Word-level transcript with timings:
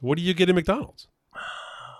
What 0.00 0.18
do 0.18 0.22
you 0.24 0.34
get 0.34 0.48
at 0.48 0.54
McDonald's? 0.54 1.08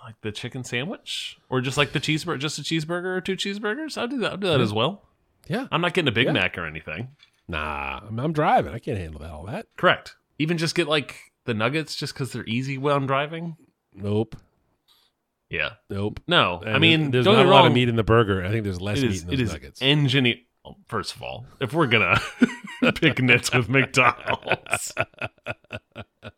Like 0.05 0.21
the 0.21 0.31
chicken 0.31 0.63
sandwich, 0.63 1.37
or 1.49 1.59
just 1.59 1.75
like 1.77 1.91
the 1.91 1.99
cheeseburger, 1.99 2.39
just 2.39 2.57
a 2.57 2.61
cheeseburger 2.61 3.17
or 3.17 3.19
two 3.19 3.35
cheeseburgers. 3.35 3.97
I'll 3.97 4.07
do 4.07 4.17
that. 4.19 4.31
I'll 4.31 4.37
do 4.37 4.47
that 4.47 4.61
as 4.61 4.71
well. 4.71 5.03
Yeah. 5.49 5.67
I'm 5.69 5.81
not 5.81 5.93
getting 5.93 6.07
a 6.07 6.13
Big 6.13 6.27
Yeah. 6.27 6.31
Mac 6.31 6.57
or 6.57 6.65
anything. 6.65 7.09
Nah, 7.49 7.99
I'm, 8.07 8.17
I'm 8.17 8.31
driving. 8.31 8.73
I 8.73 8.79
can't 8.79 8.97
handle 8.97 9.19
that, 9.19 9.31
all 9.31 9.45
that. 9.47 9.65
Correct. 9.75 10.15
Even 10.39 10.57
just 10.57 10.75
get 10.75 10.87
like 10.87 11.17
the 11.43 11.53
nuggets, 11.53 11.93
just 11.93 12.13
because 12.13 12.31
they're 12.31 12.45
easy 12.45 12.77
while 12.77 12.95
I'm 12.95 13.05
driving. 13.05 13.57
Nope. 13.93 14.37
Yeah. 15.49 15.71
Nope. 15.89 16.21
No, 16.25 16.61
And 16.65 16.73
I 16.73 16.79
mean, 16.79 17.11
there's 17.11 17.25
not 17.25 17.45
a 17.45 17.49
lot 17.49 17.65
of 17.65 17.73
meat 17.73 17.89
in 17.89 17.97
the 17.97 18.03
burger. 18.03 18.45
I 18.45 18.49
think 18.49 18.63
there's 18.63 18.79
less 18.79 18.99
It 18.99 19.07
meat 19.09 19.11
is. 19.11 19.23
in 19.23 19.27
It 19.27 19.31
those 19.37 19.41
is 19.47 19.51
nuggets. 19.53 19.81
engineer. 19.81 20.35
well, 20.63 20.77
First 20.87 21.15
of 21.17 21.21
all, 21.21 21.45
if 21.59 21.73
we're 21.73 21.87
gonna 21.87 22.17
pick 22.95 23.21
nits 23.21 23.53
with 23.53 23.67
McDonald's, 23.77 24.93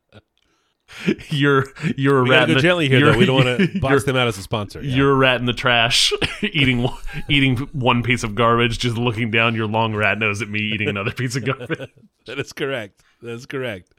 you're 1.29 1.65
you're 1.97 2.19
a 2.19 2.23
we 2.23 2.29
rat. 2.31 2.43
in 2.43 2.49
go 2.49 2.53
the- 2.55 2.59
gently 2.61 2.89
here, 2.89 3.11
though. 3.11 3.17
We 3.17 3.25
don't 3.25 3.45
want 3.45 3.59
to 3.73 3.79
box 3.81 4.03
them 4.03 4.15
out 4.15 4.27
as 4.27 4.37
a 4.37 4.41
sponsor. 4.41 4.81
Yeah. 4.81 4.95
You're 4.97 5.11
a 5.11 5.15
rat 5.15 5.39
in 5.39 5.45
the 5.45 5.53
trash, 5.53 6.11
eating 6.41 6.87
eating 7.29 7.57
one 7.73 8.03
piece 8.03 8.23
of 8.23 8.35
garbage, 8.35 8.79
just 8.79 8.97
looking 8.97 9.31
down 9.31 9.55
your 9.55 9.67
long 9.67 9.95
rat 9.95 10.17
nose 10.17 10.41
at 10.41 10.49
me 10.49 10.59
eating 10.59 10.87
another 10.89 11.11
piece 11.11 11.35
of 11.35 11.45
garbage. 11.45 11.89
That 12.25 12.39
is 12.39 12.53
correct. 12.53 13.01
That 13.21 13.31
is 13.31 13.45
correct. 13.45 13.93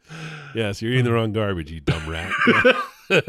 Yes, 0.55 0.81
you're 0.83 0.93
eating 0.93 1.05
the 1.05 1.13
wrong 1.13 1.33
garbage, 1.33 1.71
you 1.71 1.81
dumb 1.81 2.09
rat. 2.09 2.33
Look 3.11 3.27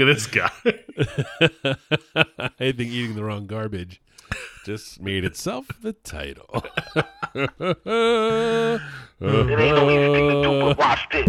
at 0.00 0.06
this 0.06 0.26
guy. 0.26 0.50
I 2.48 2.72
think 2.72 2.90
eating 2.90 3.14
the 3.14 3.22
wrong 3.22 3.46
garbage 3.46 4.00
just 4.64 5.00
made 5.00 5.24
itself 5.24 5.68
the 5.80 5.92
title. 5.92 6.64
It 9.24 9.60
ain't 9.60 9.76
no 9.76 9.88
easy 9.88 10.12
thing 10.12 10.28
to 10.28 10.42
do, 10.42 10.60
but 10.60 10.76
watch 10.78 11.08
this. 11.12 11.26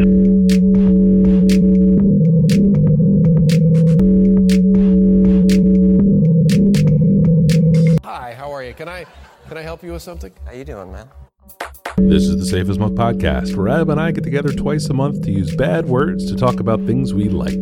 Hi, 8.03 8.33
how 8.33 8.51
are 8.51 8.63
you? 8.63 8.73
Can 8.73 8.89
I 8.89 9.05
can 9.47 9.57
I 9.57 9.61
help 9.61 9.83
you 9.83 9.91
with 9.91 10.01
something? 10.01 10.33
How 10.45 10.53
you 10.53 10.65
doing, 10.65 10.91
man? 10.91 11.07
This 11.97 12.23
is 12.23 12.37
the 12.37 12.45
Safe 12.45 12.69
as 12.69 12.79
Milk 12.79 12.93
podcast, 12.93 13.55
where 13.55 13.69
Adam 13.69 13.91
and 13.91 13.99
I 13.99 14.11
get 14.11 14.23
together 14.23 14.51
twice 14.51 14.85
a 14.89 14.93
month 14.93 15.21
to 15.23 15.31
use 15.31 15.55
bad 15.55 15.85
words 15.87 16.25
to 16.31 16.35
talk 16.35 16.59
about 16.59 16.85
things 16.85 17.13
we 17.13 17.29
like. 17.29 17.53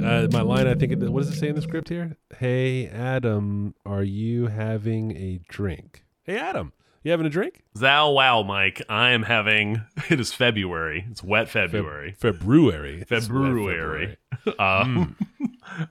Uh, 0.00 0.26
my 0.32 0.40
line, 0.40 0.66
I 0.66 0.74
think, 0.74 0.92
it- 0.92 0.98
what 1.10 1.20
does 1.22 1.28
it 1.30 1.38
say 1.38 1.48
in 1.48 1.54
the 1.54 1.62
script 1.62 1.88
here? 1.88 2.16
Hey, 2.38 2.86
Adam, 2.88 3.74
are 3.84 4.02
you 4.02 4.46
having 4.46 5.14
a 5.16 5.40
drink? 5.48 6.04
Hey, 6.24 6.38
Adam, 6.38 6.72
you 7.02 7.10
having 7.10 7.26
a 7.26 7.30
drink? 7.30 7.62
Zow 7.76 8.10
wow, 8.12 8.42
Mike. 8.42 8.80
I 8.88 9.10
am 9.10 9.22
having. 9.24 9.82
It 10.10 10.18
is 10.20 10.32
February. 10.32 11.04
It's 11.10 11.22
wet 11.22 11.48
February. 11.50 12.14
February. 12.18 13.04
Wet 13.10 13.22
February. 13.22 14.16
Um, 14.58 15.14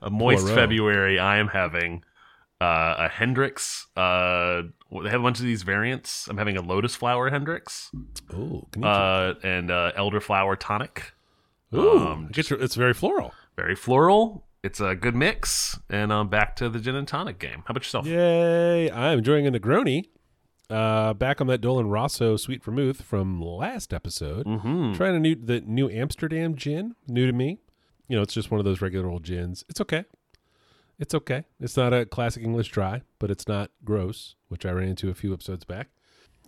a 0.02 0.10
moist 0.10 0.44
Poirot. 0.44 0.54
February. 0.58 1.18
I 1.18 1.38
am 1.38 1.48
having 1.48 2.04
uh, 2.60 2.94
a 2.98 3.08
Hendricks. 3.08 3.86
Uh, 3.96 4.62
they 5.02 5.10
have 5.10 5.20
a 5.20 5.22
bunch 5.22 5.38
of 5.38 5.44
these 5.44 5.62
variants. 5.62 6.26
I'm 6.28 6.38
having 6.38 6.56
a 6.56 6.62
lotus 6.62 6.94
flower 6.96 7.30
Hendricks 7.30 7.90
Oh, 8.32 8.66
can 8.72 8.82
you? 8.82 8.88
uh, 8.88 9.34
and 9.42 9.70
uh, 9.70 9.92
elderflower 9.96 10.56
tonic. 10.58 11.12
Ooh, 11.74 11.98
um, 11.98 12.30
your- 12.34 12.60
it's 12.60 12.74
very 12.74 12.94
floral. 12.94 13.32
Very 13.56 13.74
floral. 13.76 14.44
It's 14.62 14.80
a 14.80 14.94
good 14.96 15.14
mix, 15.14 15.78
and 15.88 16.12
I'm 16.12 16.28
back 16.28 16.56
to 16.56 16.68
the 16.68 16.80
gin 16.80 16.96
and 16.96 17.06
tonic 17.06 17.38
game. 17.38 17.62
How 17.66 17.70
about 17.72 17.84
yourself? 17.84 18.06
Yay! 18.06 18.90
I'm 18.90 19.18
enjoying 19.18 19.46
a 19.46 19.52
Negroni. 19.52 20.06
Uh, 20.70 21.14
back 21.14 21.40
on 21.40 21.46
that 21.46 21.60
Dolin 21.62 21.88
Rosso 21.90 22.36
sweet 22.36 22.62
vermouth 22.62 23.00
from 23.02 23.40
last 23.40 23.94
episode. 23.94 24.44
Mm-hmm. 24.46 24.94
Trying 24.94 25.16
a 25.16 25.20
new 25.20 25.34
the 25.34 25.60
new 25.60 25.88
Amsterdam 25.88 26.56
gin, 26.56 26.94
new 27.06 27.26
to 27.26 27.32
me. 27.32 27.58
You 28.08 28.16
know, 28.16 28.22
it's 28.22 28.34
just 28.34 28.50
one 28.50 28.58
of 28.58 28.64
those 28.64 28.80
regular 28.80 29.08
old 29.08 29.22
gins. 29.22 29.64
It's 29.68 29.80
okay. 29.80 30.04
It's 30.98 31.14
okay. 31.14 31.44
It's 31.60 31.76
not 31.76 31.92
a 31.92 32.06
classic 32.06 32.42
English 32.42 32.70
dry, 32.70 33.02
but 33.18 33.30
it's 33.30 33.46
not 33.46 33.70
gross, 33.84 34.34
which 34.48 34.66
I 34.66 34.70
ran 34.70 34.88
into 34.88 35.10
a 35.10 35.14
few 35.14 35.32
episodes 35.32 35.64
back. 35.64 35.88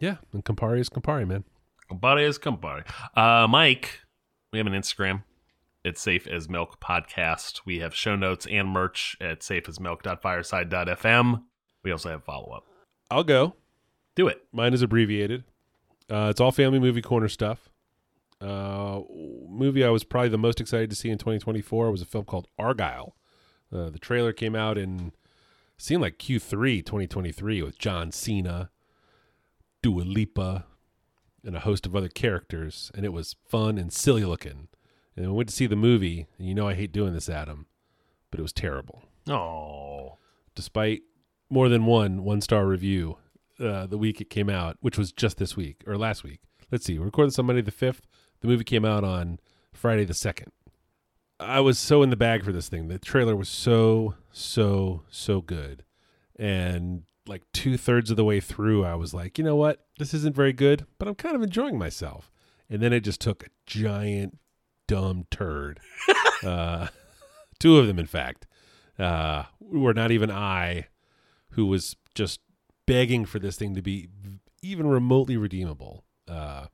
Yeah, 0.01 0.17
and 0.33 0.45
Campari 0.45 0.81
is 0.81 0.89
Campari, 0.89 1.29
man. 1.29 1.45
Campari 1.91 2.27
is 2.27 2.39
Campari. 2.39 2.85
Uh, 3.15 3.47
Mike, 3.47 4.01
we 4.53 4.59
have 4.59 4.67
an 4.67 4.73
Instagram. 4.73 5.23
It's 5.85 6.01
Safe 6.01 6.27
as 6.27 6.49
Milk 6.49 6.81
Podcast. 6.81 7.61
We 7.65 7.79
have 7.79 7.95
show 7.95 8.17
notes 8.17 8.47
and 8.47 8.69
merch 8.69 9.17
at 9.21 9.41
safeasmilk.fireside.fm. 9.41 11.43
We 11.83 11.93
also 11.93 12.11
have 12.11 12.25
follow 12.25 12.53
up. 12.53 12.65
I'll 13.11 13.25
go. 13.25 13.55
Do 14.15 14.29
it. 14.29 14.43
Mine 14.53 14.75
is 14.75 14.83
abbreviated. 14.83 15.45
Uh, 16.11 16.29
it's 16.31 16.41
all 16.41 16.53
family 16.53 16.79
movie 16.79 17.01
corner 17.01 17.29
stuff. 17.29 17.70
Uh, 18.41 19.01
movie 19.49 19.85
I 19.85 19.91
was 19.91 20.05
probably 20.05 20.31
the 20.31 20.39
most 20.39 20.61
excited 20.61 20.89
to 20.91 20.97
see 20.97 21.11
in 21.11 21.19
2024 21.19 21.91
was 21.91 22.01
a 22.03 22.07
film 22.07 22.25
called 22.25 22.49
Argylle. 22.59 23.13
Uh, 23.73 23.91
the 23.91 23.99
trailer 23.99 24.33
came 24.33 24.55
out 24.57 24.79
in 24.79 25.13
seemed 25.77 26.03
like 26.03 26.19
Q3 26.19 26.85
2023 26.85 27.63
with 27.63 27.79
John 27.79 28.13
Cena, 28.13 28.71
Dua 29.83 30.03
Lipa, 30.03 30.67
and 31.45 31.57
a 31.57 31.61
host 31.61 31.87
of 31.87 31.97
other 31.97 32.09
characters, 32.09 32.91
and 32.95 33.05
it 33.05 33.13
was 33.13 33.37
fun 33.49 33.79
and 33.79 33.93
silly 33.93 34.25
looking. 34.25 34.69
And 35.17 35.27
I 35.27 35.31
went 35.31 35.49
to 35.49 35.55
see 35.55 35.67
the 35.67 35.77
movie, 35.77 36.27
and 36.39 36.47
you 36.49 36.55
know 36.55 36.69
I 36.69 36.75
hate 36.75 36.93
doing 36.93 37.13
this, 37.15 37.29
Adam, 37.29 37.67
but 38.31 38.39
it 38.41 38.43
was 38.43 38.53
terrible 38.53 39.05
Oh. 39.29 40.19
despite 40.55 41.03
more 41.51 41.69
than 41.69 41.85
one 41.85 42.23
one 42.25 42.41
star 42.41 42.67
review 42.67 43.19
uh, 43.59 43.87
the 43.87 43.99
week 43.99 44.21
it 44.21 44.31
came 44.31 44.49
out, 44.49 44.77
which 44.81 44.97
was 44.97 45.13
just 45.13 45.37
this 45.39 45.57
week 45.57 45.83
or 45.87 45.97
last 45.99 46.25
week. 46.25 46.41
Let's 46.73 46.85
see, 46.87 46.99
we 46.99 47.05
recorded 47.05 47.39
on 47.39 47.47
Monday 47.47 47.63
the 47.63 47.71
fifth. 47.71 48.07
The 48.41 48.49
movie 48.49 48.65
came 48.65 48.85
out 48.85 49.05
on 49.05 49.39
Friday 49.73 50.05
the 50.05 50.15
second. 50.15 50.53
I 51.39 51.61
was 51.61 51.79
so 51.79 52.03
in 52.03 52.11
the 52.11 52.17
bag 52.17 52.45
for 52.45 52.53
this 52.53 52.69
thing. 52.69 52.89
The 52.89 52.99
trailer 52.99 53.37
was 53.37 53.49
so 53.49 54.15
so 54.33 55.03
so 55.11 55.41
good, 55.41 55.85
and 56.39 57.05
like 57.27 57.43
two 57.53 57.77
thirds 57.77 58.11
of 58.11 58.17
the 58.17 58.25
way 58.25 58.41
through, 58.41 58.85
I 58.85 58.95
was 58.95 59.15
like, 59.15 59.39
you 59.39 59.45
know 59.45 59.57
what, 59.57 59.87
this 59.99 60.13
isn't 60.15 60.35
very 60.35 60.53
good, 60.53 60.87
but 60.99 61.07
I'm 61.07 61.15
kind 61.15 61.37
of 61.37 61.43
enjoying 61.43 61.79
myself. 61.79 62.31
And 62.69 62.83
then 62.83 62.93
it 62.93 63.01
just 63.01 63.21
took 63.21 63.45
a 63.45 63.51
giant 63.67 64.39
dumb 64.87 65.27
turd. 65.31 65.81
uh, 66.45 66.89
two 67.59 67.79
of 67.79 67.87
them, 67.87 67.99
in 67.99 68.07
fact 68.07 68.47
uh, 69.01 69.45
were 69.61 69.95
not 69.95 70.11
even 70.11 70.31
I, 70.31 70.87
who 71.51 71.67
was 71.67 71.97
just 72.15 72.41
begging 72.87 73.25
for 73.25 73.39
this 73.39 73.57
thing 73.57 73.75
to 73.75 73.83
be 73.83 74.09
even 74.63 74.87
remotely 74.87 75.37
redeemable, 75.37 76.05
uh, 76.29 76.67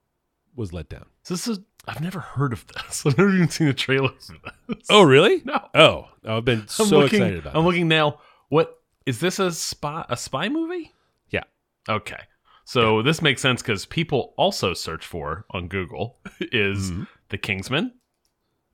was 0.57 0.73
let 0.73 0.89
down. 0.89 1.07
So 1.23 1.35
this 1.35 1.47
is, 1.49 1.61
I've 1.87 2.01
never 2.01 2.21
heard 2.21 2.53
of 2.53 2.67
this. 2.67 3.05
I've 3.07 3.17
never 3.19 3.31
even 3.35 3.49
seen 3.49 3.69
a 3.69 3.75
trailer 3.75 4.11
for 4.21 4.35
this. 4.69 4.87
Oh, 4.91 5.03
really? 5.03 5.43
no. 5.45 5.61
Oh, 5.75 6.09
I've 6.27 6.45
been 6.45 6.67
so 6.69 6.85
looking, 6.85 7.21
excited 7.23 7.39
about. 7.41 7.55
It. 7.55 7.59
I'm 7.59 7.65
this. 7.65 7.69
looking 7.73 7.89
now. 7.89 8.21
What 8.49 8.77
is 9.07 9.21
this 9.21 9.39
a 9.39 9.53
spy 9.53 10.05
a 10.09 10.17
spy 10.17 10.49
movie? 10.49 10.93
Yeah. 11.31 11.45
Okay. 11.89 12.19
So 12.65 13.03
this 13.03 13.23
makes 13.23 13.41
sense 13.41 13.63
because 13.63 13.87
people 13.87 14.35
also 14.37 14.75
search 14.75 15.07
for 15.07 15.45
on 15.51 15.69
Google 15.69 16.19
is 16.41 16.91
Mhm. 16.91 17.07
the 17.29 17.39
Kingsman, 17.39 17.93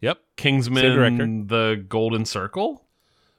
Yep. 0.01 0.19
Kingsman, 0.37 0.83
Same 0.83 0.95
director. 0.95 1.27
the 1.77 1.85
Golden 1.89 2.25
Circle, 2.25 2.87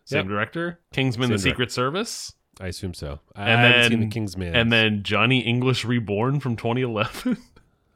same 0.06 0.20
Yep. 0.20 0.28
director, 0.28 0.80
Kingsman, 0.92 1.31
the 1.31 1.40
Same 1.40 1.52
Secret 1.52 1.72
Service, 1.72 2.34
I 2.62 2.68
assume 2.68 2.94
so. 2.94 3.20
I 3.36 3.50
And 3.50 3.62
haven't 3.62 3.90
seen 3.92 4.00
the 4.02 4.08
King's 4.14 4.36
and 4.36 4.72
then 4.72 5.02
Johnny 5.02 5.40
English 5.40 5.86
Reborn 5.86 6.40
from 6.40 6.56
2011. 6.56 7.38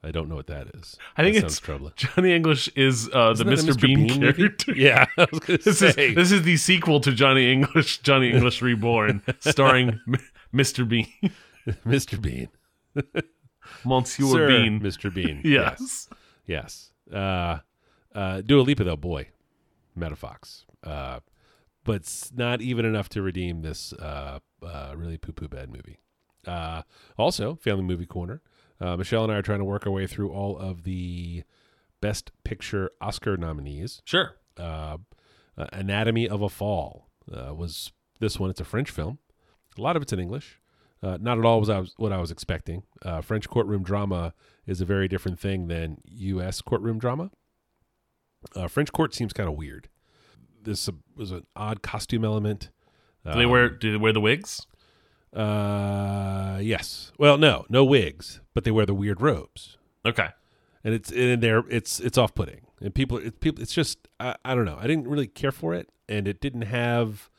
I 0.07 0.11
don't 0.11 0.29
know 0.29 0.35
what 0.35 0.47
that 0.47 0.67
is. 0.73 0.95
I 1.17 1.23
think 1.23 1.35
that 1.35 1.43
it's 1.45 1.55
sounds 1.55 1.59
troubling. 1.59 1.93
Johnny 1.97 2.33
English 2.33 2.69
is 2.75 3.09
uh, 3.13 3.33
the 3.33 3.51
Isn't 3.51 3.69
Mr. 3.75 3.81
Bean, 3.81 3.99
movie? 4.21 4.33
character. 4.33 4.73
Yeah, 4.75 5.05
I 5.17 5.27
was 5.29 5.39
gonna 5.41 5.57
This 5.63 5.81
is 5.81 5.95
this 5.95 6.31
is 6.31 6.43
the 6.43 6.55
sequel 6.57 7.01
to 7.01 7.11
Johnny 7.11 7.51
English, 7.51 7.99
Johnny 7.99 8.31
English 8.31 8.61
Reborn, 8.61 9.21
starring 9.39 9.99
Mr. 10.53 10.87
Bean, 10.87 11.07
Mr. 11.85 12.21
Bean, 12.21 12.47
Monsieur 13.85 14.25
Sir 14.25 14.47
Bean. 14.47 14.79
Mr. 14.79 15.13
Bean. 15.13 15.41
Yes. 15.43 16.09
Yes. 16.45 16.91
Uh, 17.11 17.59
uh, 18.15 18.41
Dua 18.41 18.61
Lipa, 18.61 18.83
though, 18.85 18.95
boy, 18.95 19.27
Metafox. 19.97 20.63
Uh, 20.83 21.19
but 21.83 21.97
it's 21.97 22.31
not 22.33 22.61
even 22.61 22.85
enough 22.85 23.09
to 23.09 23.21
redeem 23.21 23.61
this 23.61 23.93
uh, 23.93 24.39
uh, 24.65 24.93
really 24.95 25.17
poo 25.17 25.31
poo 25.33 25.47
bad 25.47 25.69
movie. 25.69 25.99
Uh, 26.45 26.83
also, 27.17 27.55
Family 27.55 27.83
Movie 27.83 28.05
Corner. 28.05 28.41
Uh, 28.79 28.95
Michelle 28.97 29.23
and 29.23 29.31
I 29.31 29.37
are 29.37 29.41
trying 29.41 29.59
to 29.59 29.65
work 29.65 29.85
our 29.85 29.91
way 29.91 30.07
through 30.07 30.31
all 30.31 30.57
of 30.57 30.83
the 30.83 31.43
Best 32.01 32.31
Picture 32.43 32.91
Oscar 33.01 33.37
nominees. 33.37 34.01
Sure. 34.05 34.35
Uh, 34.57 34.97
uh, 35.57 35.65
Anatomy 35.73 36.29
of 36.29 36.41
a 36.41 36.49
Fall 36.49 37.07
uh, 37.31 37.53
was 37.53 37.91
this 38.19 38.39
one. 38.39 38.49
It's 38.49 38.61
a 38.61 38.65
French 38.65 38.91
film. 38.91 39.17
A 39.77 39.81
lot 39.81 39.95
of 39.95 40.01
it's 40.01 40.13
in 40.13 40.19
English. 40.19 40.59
Uh, 41.01 41.17
not 41.19 41.37
at 41.37 41.45
all 41.45 41.59
was 41.59 41.69
I 41.69 41.79
was, 41.79 41.93
what 41.97 42.11
I 42.11 42.17
was 42.17 42.31
expecting. 42.31 42.83
Uh, 43.03 43.21
French 43.21 43.47
courtroom 43.47 43.83
drama 43.83 44.33
is 44.65 44.81
a 44.81 44.85
very 44.85 45.07
different 45.07 45.39
thing 45.39 45.67
than 45.67 46.01
U.S. 46.05 46.61
courtroom 46.61 46.97
drama. 46.97 47.29
Uh, 48.55 48.67
French 48.67 48.91
court 48.91 49.13
seems 49.13 49.33
kind 49.33 49.49
of 49.49 49.55
weird. 49.55 49.89
This 50.61 50.89
was 51.15 51.31
an 51.31 51.45
odd 51.55 51.81
costume 51.81 52.25
element. 52.25 52.69
Do 53.25 53.37
they 53.37 53.45
wear 53.45 53.69
do 53.69 53.91
they 53.91 53.97
wear 53.97 54.13
the 54.13 54.21
wigs? 54.21 54.65
Uh, 55.37 56.57
yes. 56.61 57.11
Well, 57.17 57.37
no, 57.37 57.65
no 57.69 57.85
wigs, 57.85 58.41
but 58.53 58.63
they 58.63 58.71
wear 58.71 58.85
the 58.85 58.93
weird 58.95 59.21
robes, 59.21 59.77
Okay. 60.05 60.29
and 60.83 60.93
it's 60.93 61.11
in 61.11 61.39
there. 61.41 61.63
It's 61.69 61.99
it's 61.99 62.17
off 62.17 62.33
putting, 62.33 62.61
and 62.81 62.93
people 62.93 63.17
it's 63.17 63.37
people. 63.39 63.61
It's 63.61 63.73
just 63.73 64.07
I, 64.19 64.35
I 64.43 64.55
don't 64.55 64.65
know. 64.65 64.77
I 64.79 64.87
didn't 64.87 65.07
really 65.07 65.27
care 65.27 65.51
for 65.51 65.73
it, 65.75 65.89
and 66.09 66.27
it 66.27 66.41
didn't 66.41 66.63
have 66.63 67.29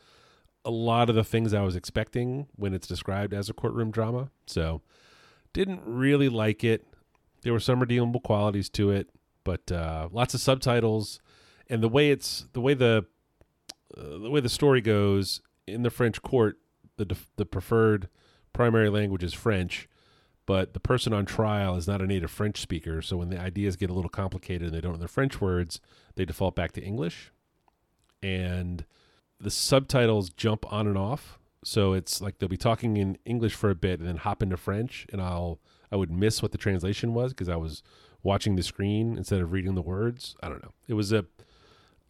a 0.64 0.70
lot 0.70 1.08
of 1.08 1.16
the 1.16 1.24
things 1.24 1.52
I 1.54 1.62
was 1.62 1.74
expecting 1.76 2.46
when 2.56 2.72
it's 2.74 2.86
described 2.86 3.32
as 3.34 3.48
a 3.48 3.52
courtroom 3.54 3.90
drama. 3.90 4.30
So, 4.46 4.82
didn't 5.52 5.80
really 5.84 6.28
like 6.28 6.62
it. 6.62 6.86
There 7.42 7.52
were 7.52 7.60
some 7.60 7.80
redeemable 7.80 8.20
qualities 8.20 8.68
to 8.70 8.90
it, 8.90 9.08
but 9.44 9.72
uh, 9.72 10.08
lots 10.12 10.34
of 10.34 10.40
subtitles, 10.40 11.20
and 11.68 11.82
the 11.82 11.88
way 11.88 12.10
it's 12.10 12.46
the 12.52 12.60
way 12.60 12.74
the 12.74 13.06
uh, 13.96 14.18
the 14.18 14.30
way 14.30 14.40
the 14.40 14.48
story 14.48 14.80
goes 14.80 15.40
in 15.66 15.82
the 15.82 15.90
French 15.90 16.22
court, 16.22 16.58
the 16.98 17.06
def- 17.06 17.30
the 17.36 17.46
preferred 17.46 18.08
primary 18.52 18.90
language 18.90 19.24
is 19.24 19.34
French, 19.34 19.88
but 20.46 20.74
the 20.74 20.80
person 20.80 21.12
on 21.12 21.24
trial 21.24 21.76
is 21.76 21.88
not 21.88 22.02
a 22.02 22.06
native 22.06 22.30
French 22.30 22.60
speaker. 22.60 23.00
So 23.00 23.16
when 23.16 23.30
the 23.30 23.40
ideas 23.40 23.76
get 23.76 23.90
a 23.90 23.94
little 23.94 24.10
complicated 24.10 24.68
and 24.68 24.74
they 24.74 24.80
don't 24.80 24.92
know 24.92 24.98
the 24.98 25.08
French 25.08 25.40
words, 25.40 25.80
they 26.16 26.24
default 26.24 26.54
back 26.54 26.72
to 26.72 26.82
English, 26.82 27.32
and 28.22 28.84
the 29.40 29.50
subtitles 29.50 30.30
jump 30.30 30.70
on 30.72 30.86
and 30.86 30.98
off. 30.98 31.38
So 31.64 31.92
it's 31.92 32.20
like 32.20 32.38
they'll 32.38 32.48
be 32.48 32.56
talking 32.56 32.96
in 32.96 33.18
English 33.24 33.54
for 33.54 33.70
a 33.70 33.74
bit 33.74 33.98
and 34.00 34.08
then 34.08 34.18
hop 34.18 34.42
into 34.42 34.56
French, 34.56 35.06
and 35.12 35.20
I'll 35.22 35.60
I 35.90 35.96
would 35.96 36.10
miss 36.10 36.42
what 36.42 36.52
the 36.52 36.58
translation 36.58 37.14
was 37.14 37.32
because 37.32 37.48
I 37.48 37.56
was 37.56 37.82
watching 38.22 38.56
the 38.56 38.62
screen 38.62 39.16
instead 39.16 39.40
of 39.40 39.52
reading 39.52 39.74
the 39.74 39.82
words. 39.82 40.36
I 40.42 40.48
don't 40.48 40.62
know. 40.62 40.72
It 40.86 40.94
was 40.94 41.12
a 41.12 41.24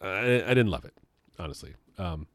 I, 0.01 0.43
I 0.45 0.55
didn't 0.55 0.71
love 0.71 0.85
it 0.85 0.95
honestly. 1.39 1.75
Um, 1.99 2.27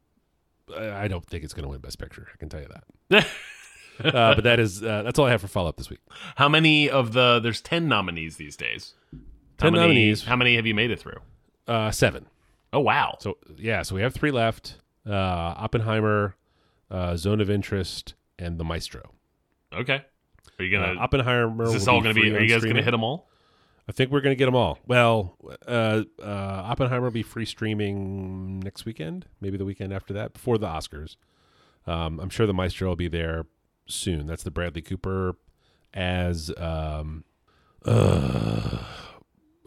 I, 0.77 1.07
don't 1.07 1.25
think 1.25 1.44
it's 1.44 1.54
going 1.54 1.63
to 1.63 1.69
win 1.69 1.80
Best 1.80 2.00
Picture. 2.00 2.27
I 2.33 2.38
can 2.38 2.50
tell 2.50 2.62
you 2.62 2.68
that. 3.10 3.25
uh, 4.15 4.36
but 4.36 4.44
that 4.44 4.60
is 4.60 4.83
uh, 4.83 5.04
that's 5.04 5.19
all 5.19 5.25
I 5.25 5.31
have 5.31 5.42
for 5.42 5.48
follow 5.48 5.69
up 5.69 5.77
this 5.77 5.89
week. 5.89 6.00
How 6.36 6.50
many 6.50 6.89
of 6.89 7.13
the 7.13 7.39
there's 7.42 7.62
10 7.62 7.88
nominees 7.88 8.38
these 8.38 8.56
days? 8.56 8.94
How 9.60 9.68
10 9.68 9.74
many, 9.74 9.81
nominees. 9.83 10.24
How 10.24 10.36
many 10.36 10.56
have 10.56 10.65
you 10.65 10.74
made 10.74 10.92
it 10.92 11.00
through? 11.00 11.19
Uh, 11.68 11.92
seven. 11.92 12.25
Oh 12.71 12.80
wow. 12.80 13.18
So 13.19 13.38
yeah, 13.57 13.83
so 13.83 13.95
we 13.95 14.01
have 14.01 14.13
three 14.13 14.31
left: 14.31 14.77
uh, 15.07 15.13
Oppenheimer, 15.13 16.36
uh, 16.89 17.15
Zone 17.15 17.39
of 17.39 17.50
Interest, 17.50 18.15
and 18.39 18.57
The 18.57 18.63
Maestro. 18.63 19.12
Okay. 19.74 20.04
Are 20.60 20.65
you 20.65 20.77
Uh, 20.77 20.81
going 20.83 20.95
to 20.98 21.01
Oppenheimer. 21.01 21.63
Is 21.65 21.74
this 21.74 21.88
all 21.88 22.01
going 22.01 22.15
to 22.15 22.21
be 22.21 22.36
are 22.36 22.42
you 22.42 22.50
guys 22.50 22.63
going 22.63 22.75
to 22.75 22.83
hit 22.83 22.92
them 22.92 23.04
all? 23.04 23.30
I 23.88 23.91
think 23.91 24.12
we're 24.12 24.21
going 24.21 24.31
to 24.35 24.38
get 24.38 24.45
them 24.45 24.56
all. 24.56 24.80
Well, 24.88 25.38
uh, 25.68 26.03
uh, 26.21 26.62
Oppenheimer 26.65 27.06
will 27.06 27.12
be 27.12 27.24
free 27.24 27.45
streaming 27.45 28.59
next 28.59 28.85
weekend, 28.85 29.25
maybe 29.41 29.57
the 29.57 29.65
weekend 29.65 29.91
after 29.91 30.13
that, 30.13 30.33
before 30.33 30.57
the 30.57 30.68
Oscars. 30.68 31.18
Um, 31.85 32.19
I'm 32.19 32.30
sure 32.30 32.47
the 32.47 32.53
Maestro 32.53 32.89
will 32.89 32.95
be 32.95 33.09
there 33.09 33.45
soon. 33.85 34.25
That's 34.25 34.44
the 34.44 34.51
Bradley 34.51 34.81
Cooper 34.81 35.35
as 35.94 36.50
um, 36.57 37.25
uh, 37.85 38.83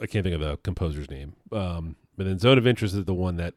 I 0.00 0.06
can't 0.06 0.24
think 0.24 0.34
of 0.34 0.40
the 0.40 0.56
composer's 0.58 1.10
name. 1.10 1.34
Um, 1.52 1.96
but 2.16 2.24
then 2.24 2.38
Zone 2.38 2.56
of 2.56 2.66
Interest 2.66 2.94
is 2.94 3.04
the 3.04 3.14
one 3.14 3.36
that 3.36 3.54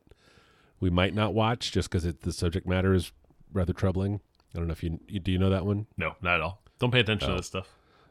we 0.82 0.90
might 0.90 1.14
not 1.14 1.34
watch 1.34 1.72
just 1.72 1.90
because 1.90 2.04
the 2.04 2.34
subject 2.34 2.68
matter 2.68 2.94
is 2.94 3.12
rather 3.54 3.74
troubling. 3.74 4.20
I 4.54 4.58
don't 4.58 4.68
know 4.68 4.74
if 4.74 4.84
you, 4.84 5.00
you 5.08 5.20
do 5.20 5.32
you 5.32 5.38
know 5.38 5.50
that 5.50 5.66
one. 5.66 5.88
No, 5.98 6.16
not 6.22 6.36
at 6.36 6.42
all. 6.42 6.62
Don't 6.80 6.92
pay 6.92 7.00
attention 7.00 7.30
to 7.30 7.36
this 7.36 7.48
stuff. 7.48 7.68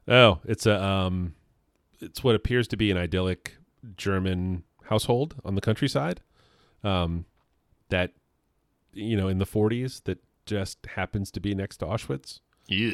Oh, 0.06 0.38
it's 0.44 0.66
a 0.66 0.82
um, 0.82 1.34
it's 2.00 2.22
what 2.24 2.34
appears 2.34 2.68
to 2.68 2.76
be 2.76 2.90
an 2.90 2.96
idyllic 2.96 3.56
German 3.96 4.64
household 4.84 5.34
on 5.44 5.54
the 5.54 5.60
countryside, 5.60 6.20
um, 6.84 7.24
that 7.90 8.12
you 8.92 9.16
know 9.16 9.28
in 9.28 9.38
the 9.38 9.46
40s 9.46 10.02
that 10.04 10.18
just 10.46 10.78
happens 10.94 11.30
to 11.32 11.40
be 11.40 11.54
next 11.54 11.78
to 11.78 11.86
Auschwitz. 11.86 12.40
Yeah. 12.68 12.90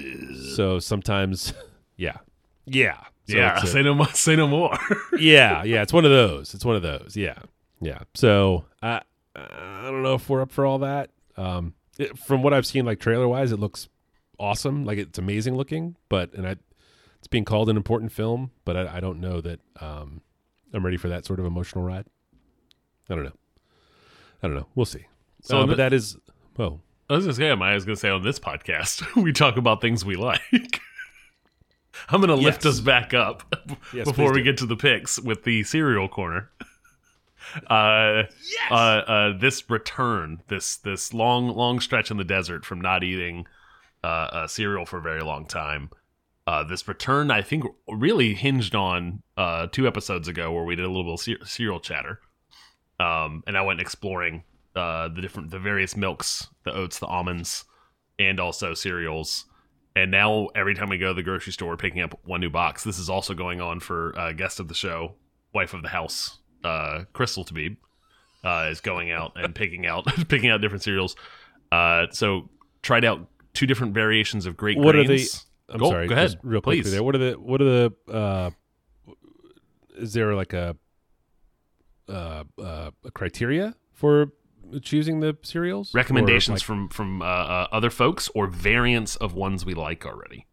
So 0.54 0.78
sometimes, 0.78 1.52
yeah, 1.96 2.18
yeah, 2.66 2.98
So 3.28 3.36
yeah, 3.36 3.60
a- 3.62 3.66
say 3.66 3.82
no 3.82 3.94
more. 3.94 4.08
Say 4.08 4.36
no 4.36 4.46
more. 4.48 4.76
yeah, 5.18 5.62
yeah. 5.64 5.82
It's 5.82 5.92
one 5.92 6.04
of 6.04 6.10
those. 6.10 6.54
It's 6.54 6.64
one 6.64 6.76
of 6.76 6.82
those. 6.82 7.16
Yeah, 7.16 7.38
yeah. 7.80 8.00
So 8.14 8.64
I 8.82 9.02
I 9.36 9.82
don't 9.90 10.02
know 10.02 10.14
if 10.14 10.28
we're 10.28 10.42
up 10.42 10.52
for 10.52 10.64
all 10.66 10.78
that. 10.80 11.10
Um, 11.36 11.74
it, 11.98 12.16
from 12.18 12.42
what 12.42 12.52
I've 12.54 12.66
seen, 12.66 12.84
like 12.84 13.00
trailer 13.00 13.26
wise, 13.28 13.50
it 13.52 13.58
looks 13.58 13.88
awesome. 14.38 14.84
Like 14.84 14.98
it's 14.98 15.18
amazing 15.18 15.56
looking. 15.56 15.96
But 16.08 16.32
and 16.34 16.46
I, 16.46 16.56
it's 17.24 17.28
being 17.30 17.46
called 17.46 17.70
an 17.70 17.76
important 17.78 18.12
film. 18.12 18.50
But 18.66 18.76
I, 18.76 18.96
I 18.98 19.00
don't 19.00 19.18
know 19.18 19.40
that 19.40 19.60
um, 19.80 20.20
I'm 20.74 20.84
ready 20.84 20.98
for 20.98 21.08
that 21.08 21.24
sort 21.24 21.40
of 21.40 21.46
emotional 21.46 21.82
ride. 21.82 22.04
I 23.08 23.14
don't 23.14 23.24
know. 23.24 23.32
I 24.42 24.46
don't 24.46 24.56
know. 24.56 24.66
We'll 24.74 24.84
see. 24.84 25.06
So 25.40 25.60
Uh, 25.62 25.66
but 25.66 25.78
that 25.78 25.94
is 25.94 26.18
oh 26.58 26.80
I 27.08 27.14
was 27.14 27.24
gonna 27.24 27.34
say, 27.34 27.50
I 27.50 27.74
was 27.74 27.84
gonna 27.86 27.96
say 27.96 28.10
on 28.10 28.22
this 28.22 28.38
podcast, 28.38 29.04
we 29.22 29.32
talk 29.32 29.56
about 29.56 29.80
things 29.80 30.04
we 30.04 30.16
like. 30.16 30.40
I'm 32.10 32.20
gonna 32.20 32.34
lift 32.34 32.64
Yes. 32.64 32.74
us 32.74 32.80
back 32.80 33.14
up 33.14 33.54
Yes, 33.94 34.06
before 34.06 34.32
we 34.32 34.38
do. 34.40 34.44
get 34.44 34.58
to 34.58 34.66
the 34.66 34.76
picks 34.76 35.18
with 35.18 35.44
the 35.44 35.62
cereal 35.64 36.08
corner. 36.08 36.50
Uh, 37.68 38.22
yes. 38.42 38.70
Uh, 38.70 38.74
uh, 38.74 39.38
this 39.38 39.68
return, 39.68 40.40
this 40.48 40.76
this 40.78 41.12
long 41.12 41.48
long 41.48 41.78
stretch 41.78 42.10
in 42.10 42.16
the 42.16 42.24
desert 42.24 42.64
from 42.64 42.80
not 42.80 43.04
eating 43.04 43.46
uh, 44.02 44.06
uh, 44.06 44.46
cereal 44.46 44.86
for 44.86 44.96
a 44.96 45.02
very 45.02 45.20
long 45.22 45.44
time. 45.46 45.90
Uh, 46.46 46.62
this 46.62 46.87
return, 46.87 47.31
I 47.31 47.41
think, 47.41 47.64
really 47.88 48.35
hinged 48.35 48.75
on 48.75 49.23
uh, 49.37 49.67
two 49.69 49.87
episodes 49.87 50.29
ago 50.29 50.52
where 50.52 50.64
we 50.64 50.76
did 50.76 50.85
a 50.85 50.88
little 50.88 51.05
bit 51.05 51.12
of 51.14 51.20
cer- 51.20 51.46
cereal 51.46 51.81
chatter, 51.81 52.20
um, 53.00 53.43
and 53.46 53.56
I 53.56 53.62
went 53.62 53.81
exploring 53.81 54.44
uh, 54.76 55.08
the 55.08 55.23
different, 55.23 55.50
the 55.50 55.58
various 55.58 55.96
milks, 55.96 56.49
the 56.64 56.73
oats, 56.75 56.99
the 56.99 57.06
almonds, 57.06 57.64
and 58.19 58.38
also 58.41 58.75
cereals. 58.75 59.46
And 59.96 60.11
now 60.11 60.49
every 60.55 60.75
time 60.75 60.88
we 60.88 60.99
go 60.99 61.08
to 61.08 61.14
the 61.14 61.23
grocery 61.23 61.52
store, 61.52 61.70
we're 61.70 61.76
picking 61.76 62.02
up 62.02 62.19
one 62.25 62.41
new 62.41 62.50
box. 62.50 62.85
This 62.85 62.99
is 62.99 63.08
also 63.08 63.32
going 63.32 63.61
on 63.61 63.81
for 63.81 64.19
uh, 64.19 64.32
guest 64.32 64.61
of 64.61 64.69
the 64.69 64.75
show, 64.75 65.14
wife 65.55 65.73
of 65.73 65.82
the 65.82 65.88
house, 65.88 66.38
uh, 66.64 67.05
Crystal 67.12 67.44
Tabib, 67.44 67.76
uh, 68.43 68.69
is 68.70 68.81
going 68.81 69.12
out 69.12 69.32
and 69.37 69.55
picking 69.55 69.87
out 69.87 70.05
picking 70.29 70.50
out 70.50 70.61
different 70.61 70.82
cereals. 70.82 71.17
Uh, 71.70 72.06
so 72.11 72.50
tried 72.82 73.05
out 73.05 73.26
two 73.55 73.67
different 73.67 73.94
variations 73.94 74.46
of 74.46 74.56
great 74.56 74.76
What 74.76 74.96
are 74.96 75.05
grains. 75.05 75.46
I'm 75.69 75.78
Go- 75.78 75.90
sorry, 75.90 76.08
go 76.08 76.14
ahead, 76.14 76.38
real 76.43 76.61
please. 76.61 76.82
quickly 76.82 76.90
there. 76.93 77.02
What 77.02 77.14
are 77.14 77.19
the 77.19 77.32
what 77.34 77.61
are 77.61 77.64
the 77.64 77.93
uh, 78.12 78.50
is 79.96 80.12
there 80.12 80.34
like 80.34 80.52
a 80.52 80.76
uh, 82.08 82.44
uh, 82.58 82.90
a 83.05 83.11
criteria 83.11 83.75
for 83.93 84.32
choosing 84.82 85.20
the 85.20 85.37
cereals? 85.43 85.94
Recommendations 85.94 86.56
like- 86.61 86.62
from 86.62 86.88
from 86.88 87.22
uh, 87.22 87.25
uh, 87.25 87.66
other 87.72 87.90
folks 87.90 88.28
or 88.34 88.46
variants 88.46 89.16
of 89.16 89.34
ones 89.34 89.64
we 89.64 89.75
like 89.75 90.05
already. 90.05 90.46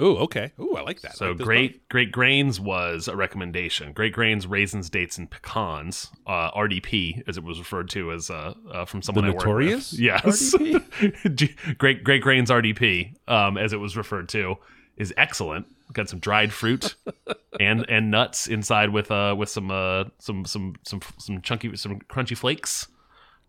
Oh, 0.00 0.16
okay. 0.18 0.52
Oh, 0.58 0.76
I 0.76 0.82
like 0.82 1.00
that. 1.00 1.16
So 1.16 1.30
like 1.30 1.38
great 1.38 1.88
great 1.88 2.12
grains 2.12 2.60
was 2.60 3.08
a 3.08 3.16
recommendation. 3.16 3.92
Great 3.92 4.12
grains, 4.12 4.46
raisins, 4.46 4.88
dates, 4.88 5.18
and 5.18 5.28
pecans. 5.28 6.10
Uh, 6.24 6.52
RDP, 6.52 7.24
as 7.26 7.36
it 7.36 7.42
was 7.42 7.58
referred 7.58 7.90
to 7.90 8.12
as 8.12 8.30
uh, 8.30 8.54
uh, 8.72 8.84
from 8.84 9.02
someone 9.02 9.24
I 9.24 9.28
work 9.28 9.38
with. 9.38 9.46
notorious 9.46 9.92
Yes, 9.98 10.54
great 11.78 12.04
great 12.04 12.22
grains 12.22 12.50
RDP, 12.50 13.14
um, 13.26 13.58
as 13.58 13.72
it 13.72 13.78
was 13.78 13.96
referred 13.96 14.28
to, 14.30 14.56
is 14.96 15.12
excellent. 15.16 15.66
Got 15.92 16.08
some 16.08 16.20
dried 16.20 16.52
fruit 16.52 16.94
and 17.60 17.84
and 17.88 18.10
nuts 18.10 18.46
inside 18.46 18.90
with 18.90 19.10
uh 19.10 19.34
with 19.36 19.48
some 19.48 19.70
uh 19.70 20.04
some 20.18 20.44
some 20.44 20.76
some 20.84 21.00
some 21.18 21.42
chunky 21.42 21.76
some 21.76 21.98
crunchy 22.02 22.36
flakes. 22.36 22.86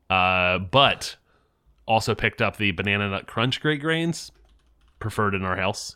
Uh, 0.09 0.57
but 0.57 1.15
also 1.87 2.15
picked 2.15 2.41
up 2.41 2.57
the 2.57 2.71
banana 2.71 3.07
nut 3.07 3.27
crunch 3.27 3.61
great 3.61 3.81
grains, 3.81 4.31
preferred 4.99 5.35
in 5.35 5.43
our 5.43 5.55
house 5.55 5.95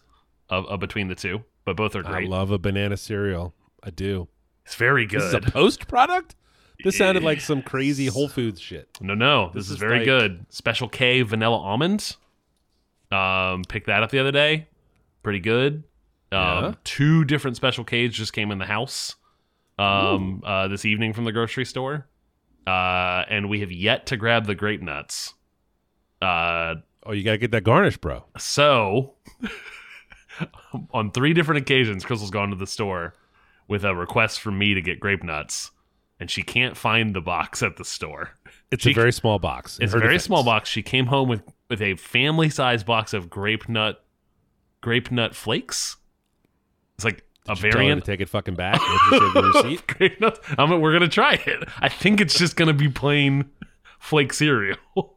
of, 0.49 0.65
of 0.67 0.79
between 0.79 1.07
the 1.07 1.15
two. 1.15 1.43
But 1.65 1.77
both 1.77 1.95
are 1.95 2.03
great. 2.03 2.25
I 2.25 2.29
love 2.29 2.51
a 2.51 2.57
banana 2.57 2.97
cereal. 2.97 3.53
I 3.81 3.89
do. 3.89 4.27
it's 4.65 4.75
very 4.75 5.05
good. 5.05 5.21
This 5.21 5.27
is 5.29 5.33
a 5.33 5.41
post 5.41 5.87
product. 5.87 6.35
This 6.83 6.97
sounded 6.97 7.23
like 7.23 7.39
some 7.39 7.61
crazy 7.61 8.07
Whole 8.07 8.27
Foods 8.27 8.59
shit. 8.59 8.89
No, 8.99 9.13
no, 9.13 9.47
this, 9.53 9.55
This 9.55 9.65
is, 9.67 9.71
is 9.73 9.77
very 9.77 9.99
like- 9.99 10.05
good. 10.05 10.45
Special 10.49 10.89
K 10.89 11.21
vanilla 11.21 11.57
almonds. 11.57 12.17
Um, 13.11 13.63
picked 13.69 13.87
that 13.87 14.03
up 14.03 14.09
the 14.11 14.19
other 14.19 14.31
day. 14.31 14.67
Pretty 15.21 15.39
good. 15.39 15.83
Um, 16.31 16.39
Yeah. 16.65 16.73
two 16.83 17.23
different 17.25 17.55
Special 17.57 17.83
Ks 17.85 18.11
just 18.13 18.33
came 18.33 18.51
in 18.51 18.57
the 18.57 18.65
house. 18.65 19.15
Um, 19.79 20.41
uh, 20.45 20.67
this 20.67 20.83
evening 20.85 21.13
from 21.13 21.23
the 21.25 21.31
grocery 21.31 21.65
store. 21.65 22.07
Uh, 22.67 23.23
and 23.29 23.49
we 23.49 23.59
have 23.61 23.71
yet 23.71 24.05
to 24.07 24.17
grab 24.17 24.45
the 24.45 24.55
grape 24.55 24.81
nuts. 24.81 25.33
Uh, 26.21 26.75
Oh, 27.05 27.11
you 27.11 27.23
gotta 27.23 27.37
get 27.37 27.51
that 27.51 27.63
garnish, 27.65 27.97
bro. 27.97 28.23
so 28.37 29.15
on 30.93 31.11
three 31.11 31.33
different 31.33 31.61
occasions, 31.61 32.03
Crystal's 32.05 32.31
gone 32.31 32.49
to 32.49 32.55
the 32.55 32.67
store 32.67 33.13
with 33.67 33.83
a 33.85 33.95
request 33.95 34.39
for 34.41 34.51
me 34.51 34.73
to 34.73 34.81
get 34.81 34.99
grape 34.99 35.23
nuts, 35.23 35.71
and 36.19 36.29
she 36.29 36.43
can't 36.43 36.75
find 36.77 37.15
the 37.15 37.21
box 37.21 37.61
at 37.63 37.77
the 37.77 37.85
store. 37.85 38.31
It's 38.71 38.83
She- 38.83 38.91
a 38.91 38.95
very 38.95 39.11
small 39.11 39.39
box. 39.39 39.77
It's 39.79 39.93
a 39.93 39.97
very 39.99 40.09
defense. 40.13 40.23
small 40.25 40.43
box. 40.43 40.69
She 40.69 40.81
came 40.81 41.07
home 41.07 41.29
with 41.29 41.43
with 41.69 41.81
a 41.81 41.95
family 41.95 42.49
size 42.49 42.83
box 42.83 43.13
of 43.13 43.29
grape 43.29 43.67
nut 43.69 44.03
grape 44.81 45.11
nut 45.11 45.35
flakes. 45.35 45.97
It's 46.95 47.05
like 47.05 47.23
a 47.47 47.55
Did 47.55 47.63
her 47.65 47.71
variant 47.71 48.05
to 48.05 48.11
take 48.11 48.21
it 48.21 48.29
fucking 48.29 48.55
back. 48.55 48.79
What 48.79 49.01
did 49.09 49.11
you 49.11 49.19
say 49.19 49.25
in 49.25 49.33
the 49.33 49.51
receipt? 49.63 49.87
grape 49.87 50.21
nuts. 50.21 50.39
I'm, 50.57 50.81
we're 50.81 50.93
gonna 50.93 51.07
try 51.07 51.33
it. 51.45 51.67
I 51.79 51.89
think 51.89 52.19
it's 52.21 52.37
just 52.37 52.55
gonna 52.55 52.73
be 52.73 52.89
plain 52.89 53.49
flake 53.99 54.33
cereal. 54.33 54.77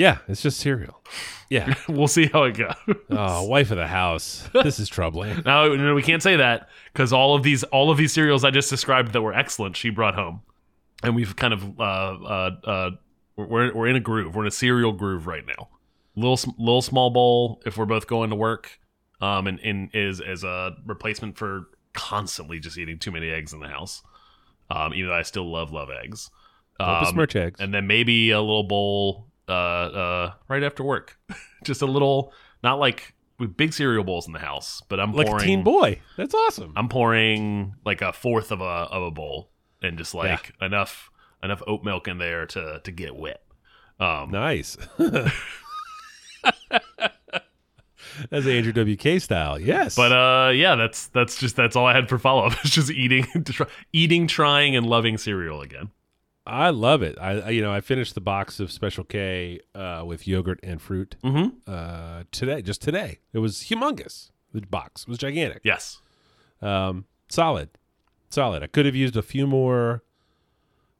Yeah, 0.00 0.16
it's 0.28 0.40
just 0.40 0.58
cereal. 0.58 1.04
Yeah. 1.50 1.74
we'll 1.88 2.08
see 2.08 2.24
how 2.24 2.44
it 2.44 2.56
goes. 2.56 2.72
oh, 3.10 3.44
wife 3.44 3.70
of 3.70 3.76
the 3.76 3.86
house. 3.86 4.48
This 4.54 4.80
is 4.80 4.88
troubling. 4.88 5.42
No, 5.44 5.74
no, 5.76 5.94
we 5.94 6.02
can't 6.02 6.22
say 6.22 6.36
that 6.36 6.70
because 6.90 7.12
all 7.12 7.34
of 7.34 7.42
these 7.42 7.64
all 7.64 7.90
of 7.90 7.98
these 7.98 8.10
cereals 8.10 8.42
I 8.42 8.50
just 8.50 8.70
described 8.70 9.12
that 9.12 9.20
were 9.20 9.34
excellent, 9.34 9.76
she 9.76 9.90
brought 9.90 10.14
home, 10.14 10.40
and 11.02 11.14
we've 11.14 11.36
kind 11.36 11.52
of 11.52 11.78
uh, 11.78 11.82
uh, 11.82 12.50
uh, 12.64 12.90
we're 13.36 13.74
we're 13.74 13.88
in 13.88 13.96
a 13.96 14.00
groove. 14.00 14.34
We're 14.34 14.44
in 14.44 14.48
a 14.48 14.50
cereal 14.50 14.92
groove 14.92 15.26
right 15.26 15.44
now. 15.46 15.68
Little 16.16 16.54
little 16.58 16.80
small 16.80 17.10
bowl 17.10 17.60
if 17.66 17.76
we're 17.76 17.84
both 17.84 18.06
going 18.06 18.30
to 18.30 18.36
work, 18.36 18.80
um, 19.20 19.46
and, 19.46 19.60
and 19.60 19.90
is 19.92 20.22
as 20.22 20.44
a 20.44 20.76
replacement 20.86 21.36
for 21.36 21.68
constantly 21.92 22.58
just 22.58 22.78
eating 22.78 22.98
too 22.98 23.10
many 23.10 23.28
eggs 23.30 23.52
in 23.52 23.60
the 23.60 23.68
house. 23.68 24.02
Um, 24.70 24.94
even 24.94 25.10
though 25.10 25.16
I 25.16 25.22
still 25.22 25.52
love 25.52 25.72
love 25.72 25.90
eggs. 25.90 26.30
Um, 26.78 27.04
besmirch 27.04 27.36
eggs. 27.36 27.60
and 27.60 27.74
then 27.74 27.86
maybe 27.86 28.30
a 28.30 28.40
little 28.40 28.64
bowl 28.64 29.29
uh, 29.50 29.52
uh, 29.52 30.32
right 30.48 30.62
after 30.62 30.82
work. 30.82 31.18
just 31.64 31.82
a 31.82 31.86
little, 31.86 32.32
not 32.62 32.78
like 32.78 33.14
with 33.38 33.56
big 33.56 33.72
cereal 33.72 34.04
bowls 34.04 34.26
in 34.26 34.32
the 34.32 34.38
house, 34.38 34.82
but 34.88 35.00
I'm 35.00 35.12
like 35.12 35.26
pouring. 35.26 35.42
a 35.42 35.46
teen 35.46 35.62
boy. 35.64 36.00
That's 36.16 36.34
awesome. 36.34 36.72
I'm 36.76 36.88
pouring 36.88 37.74
like 37.84 38.02
a 38.02 38.12
fourth 38.12 38.52
of 38.52 38.60
a 38.60 38.64
of 38.64 39.02
a 39.02 39.10
bowl 39.10 39.50
and 39.82 39.98
just 39.98 40.14
like 40.14 40.52
enough 40.60 41.10
enough 41.42 41.62
oat 41.66 41.82
milk 41.82 42.06
in 42.08 42.18
there 42.18 42.46
to 42.46 42.80
to 42.84 42.92
get 42.92 43.16
wet. 43.16 43.42
Um, 43.98 44.30
nice. 44.30 44.76
That's 48.28 48.46
Andrew 48.46 48.72
WK 48.96 49.20
style. 49.20 49.58
Yes. 49.58 49.96
But 49.96 50.12
uh, 50.12 50.50
yeah, 50.50 50.74
that's 50.74 51.06
that's 51.08 51.38
just 51.38 51.56
that's 51.56 51.74
all 51.76 51.86
I 51.86 51.94
had 51.94 52.08
for 52.08 52.18
follow 52.18 52.46
up. 52.46 52.52
It's 52.64 52.70
just 52.70 52.90
eating, 52.90 53.26
eating, 53.92 54.26
trying, 54.26 54.76
and 54.76 54.84
loving 54.86 55.16
cereal 55.16 55.62
again. 55.62 55.90
I 56.46 56.70
love 56.70 57.02
it. 57.02 57.16
I, 57.20 57.30
I 57.40 57.48
you 57.50 57.62
know 57.62 57.72
I 57.72 57.80
finished 57.80 58.14
the 58.14 58.20
box 58.20 58.60
of 58.60 58.72
Special 58.72 59.04
K 59.04 59.60
uh, 59.74 60.02
with 60.06 60.26
yogurt 60.26 60.58
and 60.62 60.80
fruit 60.80 61.16
Mm-hmm. 61.22 61.70
uh, 61.70 62.24
today. 62.32 62.62
Just 62.62 62.82
today, 62.82 63.18
it 63.32 63.38
was 63.38 63.58
humongous. 63.64 64.30
The 64.52 64.62
box 64.62 65.06
was 65.06 65.18
gigantic. 65.18 65.60
Yes. 65.64 66.00
Um, 66.62 67.04
solid, 67.28 67.70
solid. 68.30 68.62
I 68.62 68.66
could 68.66 68.84
have 68.86 68.96
used 68.96 69.16
a 69.16 69.22
few 69.22 69.46
more 69.46 70.02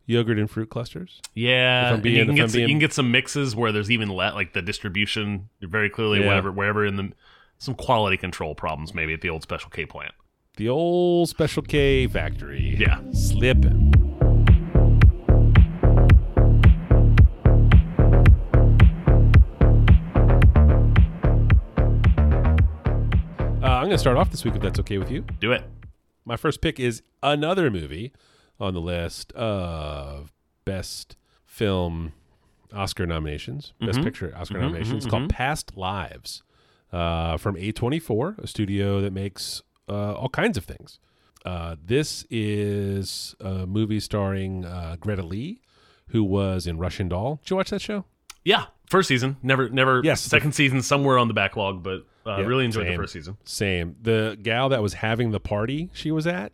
yogurt 0.06 0.38
and 0.38 0.50
fruit 0.50 0.70
clusters. 0.70 1.20
Yeah, 1.34 1.82
If 1.82 1.86
I'm 1.88 1.94
and 1.94 2.02
being- 2.02 2.16
you 2.16 2.24
can 2.26 2.34
get 2.34 2.54
you 2.54 2.66
can 2.68 2.78
get 2.78 2.92
some 2.92 3.10
mixes 3.10 3.56
where 3.56 3.72
there's 3.72 3.90
even 3.90 4.08
let 4.08 4.34
like 4.34 4.52
the 4.52 4.62
distribution 4.62 5.48
very 5.60 5.90
clearly 5.90 6.20
Yeah. 6.20 6.26
whatever 6.26 6.52
wherever 6.52 6.84
in 6.86 6.96
the 6.96 7.12
some 7.58 7.74
quality 7.74 8.16
control 8.16 8.54
problems 8.54 8.94
maybe 8.94 9.12
at 9.14 9.20
the 9.20 9.30
old 9.30 9.42
Special 9.42 9.70
K 9.70 9.84
plant. 9.86 10.12
The 10.56 10.68
old 10.68 11.28
Special 11.28 11.62
K 11.62 12.06
factory. 12.06 12.76
Yeah. 12.78 13.00
slipping. 13.12 13.92
Going 23.90 23.96
to 23.96 24.02
start 24.02 24.16
off 24.16 24.30
this 24.30 24.44
week 24.44 24.54
if 24.54 24.62
that's 24.62 24.78
okay 24.78 24.98
with 24.98 25.10
you. 25.10 25.24
Do 25.40 25.50
it. 25.50 25.64
My 26.24 26.36
first 26.36 26.60
pick 26.60 26.78
is 26.78 27.02
another 27.24 27.72
movie 27.72 28.12
on 28.60 28.72
the 28.72 28.80
list 28.80 29.32
of 29.32 30.32
best 30.64 31.16
film 31.44 32.12
Oscar 32.72 33.04
nominations, 33.04 33.72
best 33.80 34.00
picture 34.00 34.32
Oscar 34.36 34.60
nominations. 34.60 35.04
It's 35.04 35.10
called 35.10 35.28
Past 35.28 35.76
Lives 35.76 36.44
uh, 36.92 37.36
from 37.36 37.56
A24, 37.56 38.38
a 38.38 38.46
studio 38.46 39.00
that 39.00 39.12
makes 39.12 39.60
uh, 39.88 40.12
all 40.12 40.28
kinds 40.28 40.56
of 40.56 40.64
things. 40.64 41.00
Uh, 41.44 41.74
this 41.84 42.24
is 42.30 43.34
a 43.40 43.66
movie 43.66 43.98
starring 43.98 44.64
uh, 44.64 44.98
Greta 45.00 45.24
Lee, 45.24 45.62
who 46.10 46.22
was 46.22 46.68
in 46.68 46.78
Russian 46.78 47.08
Doll. 47.08 47.40
Did 47.42 47.50
you 47.50 47.56
watch 47.56 47.70
that 47.70 47.80
show? 47.80 48.04
Yeah, 48.44 48.66
first 48.88 49.08
season. 49.08 49.38
Never, 49.42 49.68
never. 49.68 50.00
Yes. 50.04 50.20
second 50.20 50.54
season 50.54 50.80
somewhere 50.80 51.18
on 51.18 51.26
the 51.26 51.34
backlog, 51.34 51.82
but 51.82 52.06
uh, 52.30 52.38
Yeah, 52.40 52.46
really 52.46 52.64
enjoyed 52.64 52.84
same. 52.86 52.92
the 52.96 53.02
first 53.02 53.12
season. 53.12 53.36
Same. 53.44 53.96
The 54.02 54.38
gal 54.42 54.68
that 54.70 54.82
was 54.82 54.94
having 54.94 55.30
the 55.30 55.40
party 55.40 55.90
she 55.92 56.10
was 56.10 56.26
at, 56.26 56.52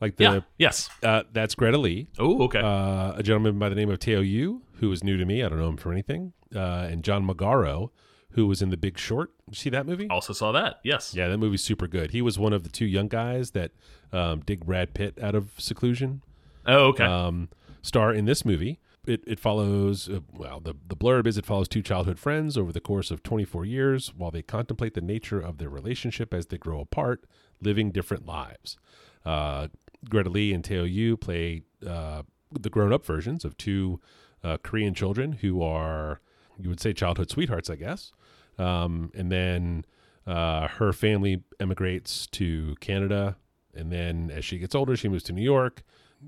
like 0.00 0.16
the 0.16 0.24
yeah. 0.24 0.40
Yes. 0.58 0.90
uh, 1.02 1.22
that's 1.32 1.54
Greta 1.54 1.78
Lee. 1.78 2.08
Oh, 2.18 2.42
okay. 2.44 2.60
uh, 2.60 3.12
a 3.16 3.22
gentleman 3.22 3.58
by 3.58 3.68
the 3.68 3.74
name 3.74 3.90
of 3.90 3.98
Teo 3.98 4.20
Yoo, 4.20 4.62
who 4.74 4.90
is 4.92 5.02
new 5.04 5.16
to 5.16 5.24
me. 5.24 5.42
I 5.42 5.48
don't 5.48 5.58
know 5.58 5.68
him 5.68 5.76
from 5.76 5.92
anything. 5.92 6.32
Uh, 6.54 6.88
and 6.90 7.02
John 7.02 7.26
Magaro, 7.26 7.90
who 8.30 8.46
was 8.46 8.60
in 8.62 8.70
The 8.70 8.76
Big 8.76 8.98
Short. 8.98 9.30
Did 9.46 9.56
you 9.56 9.60
see 9.60 9.70
that 9.70 9.86
movie? 9.86 10.08
also 10.08 10.32
saw 10.32 10.52
that. 10.52 10.80
Yes. 10.84 11.14
Yeah, 11.14 11.28
that 11.28 11.38
movie's 11.38 11.62
super 11.62 11.86
good. 11.86 12.10
He 12.10 12.20
was 12.22 12.38
one 12.38 12.52
of 12.52 12.62
the 12.64 12.68
two 12.70 12.86
young 12.86 13.08
guys 13.08 13.52
that 13.52 13.70
um, 14.12 14.40
dig 14.40 14.64
Brad 14.66 14.94
Pitt 14.94 15.18
out 15.22 15.34
of 15.34 15.50
seclusion. 15.58 16.22
Oh, 16.66 16.86
okay. 16.86 17.04
Um, 17.04 17.48
star 17.82 18.12
in 18.12 18.24
this 18.24 18.44
movie. 18.44 18.80
It, 19.06 19.22
it 19.26 19.38
follows, 19.38 20.08
uh, 20.08 20.20
well, 20.32 20.60
the, 20.60 20.74
the 20.88 20.96
blurb 20.96 21.26
is 21.26 21.36
it 21.36 21.44
follows 21.44 21.68
two 21.68 21.82
childhood 21.82 22.18
friends 22.18 22.56
over 22.56 22.72
the 22.72 22.80
course 22.80 23.10
of 23.10 23.22
24 23.22 23.66
years 23.66 24.12
while 24.16 24.30
they 24.30 24.40
contemplate 24.40 24.94
the 24.94 25.02
nature 25.02 25.40
of 25.40 25.58
their 25.58 25.68
relationship 25.68 26.32
as 26.32 26.46
they 26.46 26.56
grow 26.56 26.80
apart, 26.80 27.26
living 27.60 27.90
different 27.90 28.24
lives. 28.24 28.78
Uh, 29.24 29.68
Greta 30.08 30.30
Lee 30.30 30.52
and 30.52 30.64
Teo 30.64 30.84
Yoo 30.84 31.16
play 31.16 31.62
uh, 31.86 32.22
the 32.50 32.70
grown 32.70 32.92
up 32.92 33.04
versions 33.04 33.44
of 33.44 33.56
two 33.56 34.00
uh, 34.42 34.56
Korean 34.62 34.94
children 34.94 35.32
who 35.32 35.62
are, 35.62 36.20
you 36.58 36.68
would 36.68 36.80
say, 36.80 36.92
childhood 36.92 37.30
sweethearts, 37.30 37.68
I 37.68 37.76
guess. 37.76 38.12
Um, 38.58 39.10
and 39.14 39.30
then 39.30 39.84
uh, 40.26 40.68
her 40.68 40.92
family 40.92 41.42
emigrates 41.60 42.26
to 42.28 42.76
Canada. 42.80 43.36
And 43.74 43.90
then 43.90 44.30
as 44.30 44.44
she 44.44 44.58
gets 44.58 44.74
older, 44.74 44.96
she 44.96 45.08
moves 45.08 45.24
to 45.24 45.32
New 45.32 45.42
York, 45.42 45.82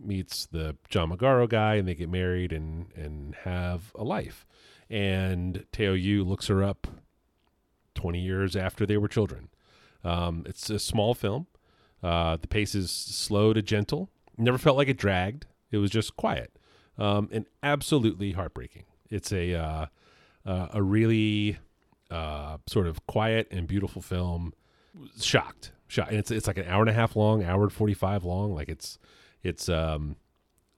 meets 0.05 0.47
the 0.47 0.77
John 0.89 1.11
Magaro 1.11 1.49
guy, 1.49 1.77
and 1.77 1.87
they 1.87 1.95
get 1.95 2.09
married 2.09 2.53
and, 2.53 2.87
and 2.95 3.35
have 3.45 3.93
a 3.95 4.05
life. 4.05 4.47
And 4.89 5.65
Teo 5.73 5.95
Yoo 5.95 6.25
looks 6.25 6.47
her 6.47 6.63
up 6.63 6.87
20 7.95 8.21
years 8.21 8.55
after 8.55 8.87
they 8.87 8.97
were 8.97 9.09
children. 9.09 9.49
Um, 10.05 10.45
it's 10.47 10.71
a 10.71 10.79
small 10.79 11.15
film. 11.15 11.47
Uh, 12.03 12.37
the 12.37 12.47
pace 12.47 12.75
is 12.75 12.91
slow 12.91 13.53
to 13.53 13.63
gentle. 13.63 14.11
Never 14.37 14.59
felt 14.59 14.77
like 14.77 14.89
it 14.89 14.97
dragged. 14.97 15.47
It 15.71 15.79
was 15.79 15.91
just 15.91 16.17
quiet 16.17 16.57
um, 16.99 17.29
and 17.33 17.47
absolutely 17.63 18.33
heartbreaking. 18.33 18.85
It's 19.11 19.33
a 19.33 19.55
uh, 19.55 19.87
uh, 20.45 20.69
a 20.73 20.83
really 20.83 21.59
uh, 22.11 22.59
sort 22.67 22.87
of 22.87 23.07
quiet 23.07 23.49
and 23.51 23.67
beautiful 23.67 24.03
film. 24.03 24.53
Shocked, 25.21 25.73
shocked, 25.87 26.11
and 26.11 26.19
it's 26.19 26.31
it's 26.31 26.47
like 26.47 26.59
an 26.59 26.67
hour 26.67 26.81
and 26.81 26.91
a 26.91 26.95
half 26.95 27.17
long, 27.17 27.45
hour 27.45 27.63
and 27.63 27.73
forty 27.73 27.95
five 27.95 28.25
long. 28.25 28.55
Like 28.55 28.69
it's 28.69 28.99
it's 29.47 29.69
um 29.69 30.17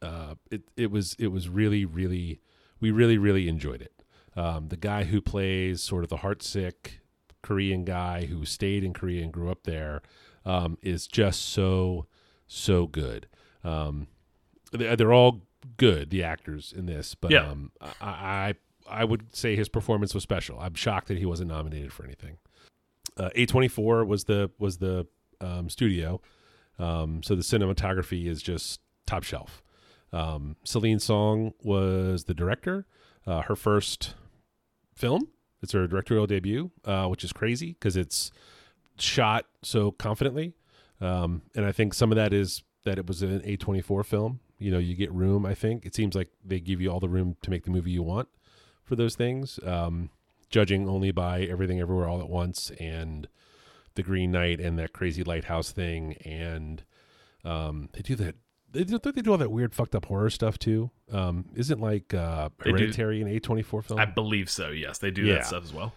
uh 0.03 0.35
it 0.51 0.63
it 0.77 0.91
was 0.91 1.17
it 1.19 1.29
was 1.29 1.49
really 1.49 1.85
really 1.85 2.41
we 2.81 2.91
really 2.91 3.19
really 3.19 3.49
enjoyed 3.49 3.83
it. 3.83 3.93
Um, 4.37 4.69
the 4.69 4.77
guy 4.77 5.05
who 5.05 5.21
plays 5.21 5.83
sort 5.83 6.05
of 6.05 6.11
the 6.11 6.19
heartsick 6.19 7.01
Korean 7.43 7.85
guy 7.85 8.27
who 8.27 8.45
stayed 8.45 8.85
in 8.85 8.93
Korea 8.93 9.23
and 9.25 9.33
grew 9.33 9.51
up 9.51 9.65
there 9.65 10.03
um, 10.45 10.79
is 10.83 11.07
just 11.09 11.41
so 11.49 12.07
so 12.47 12.87
good. 12.87 13.27
Um, 13.65 14.07
they- 14.73 14.95
they're 14.97 15.13
all 15.13 15.43
good, 15.77 16.11
the 16.11 16.23
actors 16.23 16.73
in 16.77 16.87
this, 16.87 17.15
but 17.15 17.31
Yeah. 17.33 17.51
um, 17.51 17.73
I, 17.81 17.95
I 18.01 18.55
I 19.01 19.05
would 19.05 19.35
say 19.37 19.55
his 19.57 19.69
performance 19.69 20.15
was 20.15 20.23
special. 20.23 20.59
I'm 20.61 20.75
shocked 20.75 21.09
that 21.09 21.19
he 21.19 21.27
wasn't 21.27 21.49
nominated 21.51 21.93
for 21.93 22.05
anything. 22.05 22.39
Uh, 23.17 23.31
A24 23.37 24.07
was 24.07 24.25
the 24.25 24.51
was 24.59 24.79
the 24.79 25.07
um, 25.41 25.69
studio, 25.69 26.21
um, 26.79 27.23
so 27.23 27.35
the 27.35 27.43
cinematography 27.43 28.27
is 28.27 28.43
just 28.43 28.81
top 29.07 29.23
shelf. 29.23 29.63
Um, 30.13 30.57
Celine 30.65 31.01
Song 31.01 31.53
was 31.63 32.25
the 32.25 32.35
director. 32.35 32.87
Uh, 33.27 33.43
her 33.43 33.57
first 33.57 34.15
film. 34.95 35.29
It's 35.63 35.73
her 35.73 35.87
directorial 35.87 36.27
debut, 36.27 36.71
uh, 36.85 37.07
which 37.07 37.25
is 37.25 37.33
crazy 37.33 37.73
because 37.73 37.97
it's 37.97 38.31
shot 38.99 39.47
so 39.63 39.91
confidently. 39.91 40.55
Um, 41.01 41.43
and 41.55 41.65
I 41.65 41.73
think 41.73 41.95
some 41.95 42.11
of 42.11 42.17
that 42.17 42.33
is 42.33 42.63
that 42.85 42.99
it 42.99 43.07
was 43.07 43.23
an 43.23 43.41
A24 43.41 44.05
film. 44.05 44.41
You 44.59 44.71
know, 44.71 44.79
you 44.79 44.95
get 44.95 45.13
room, 45.13 45.45
I 45.45 45.55
think. 45.55 45.85
It 45.85 45.95
seems 45.95 46.15
like 46.15 46.29
they 46.45 46.61
give 46.61 46.81
you 46.81 46.91
all 46.91 47.01
the 47.01 47.09
room 47.09 47.37
to 47.43 47.51
make 47.51 47.65
the 47.65 47.71
movie 47.71 47.91
you 47.91 48.03
want 48.03 48.29
for 48.83 48.97
those 48.97 49.15
things, 49.15 49.61
um, 49.65 50.11
judging 50.49 50.89
only 50.89 51.11
by 51.11 51.43
Everything 51.43 51.81
Everywhere 51.81 52.09
All 52.09 52.21
at 52.21 52.29
Once 52.29 52.73
and 52.81 53.29
The 53.99 54.03
Green 54.05 54.31
Knight 54.31 54.61
and 54.61 54.79
that 54.79 54.93
crazy 54.93 55.23
lighthouse 55.25 55.71
thing. 55.73 56.15
And 56.25 56.83
um, 57.45 57.89
they 57.93 58.01
do 58.01 58.15
that. 58.15 58.37
They 58.71 58.85
do, 58.85 58.99
they 58.99 59.11
do 59.23 59.33
all 59.33 59.39
that 59.39 59.51
weird, 59.51 59.75
fucked 59.75 59.95
up 59.95 60.05
horror 60.07 60.31
stuff 60.31 60.59
too? 60.59 60.91
Um, 61.11 61.47
isn't 61.55 61.81
like 61.81 62.15
uh. 62.15 62.51
Hereditary 62.65 63.21
an 63.23 63.29
A24 63.29 63.85
film? 63.85 63.99
I 63.99 64.05
believe 64.05 64.49
so. 64.49 64.69
Yes, 64.71 64.99
they 64.99 65.11
do 65.11 65.23
Yeah. 65.23 65.35
that 65.35 65.47
stuff 65.47 65.65
as 65.65 65.73
well. 65.73 65.95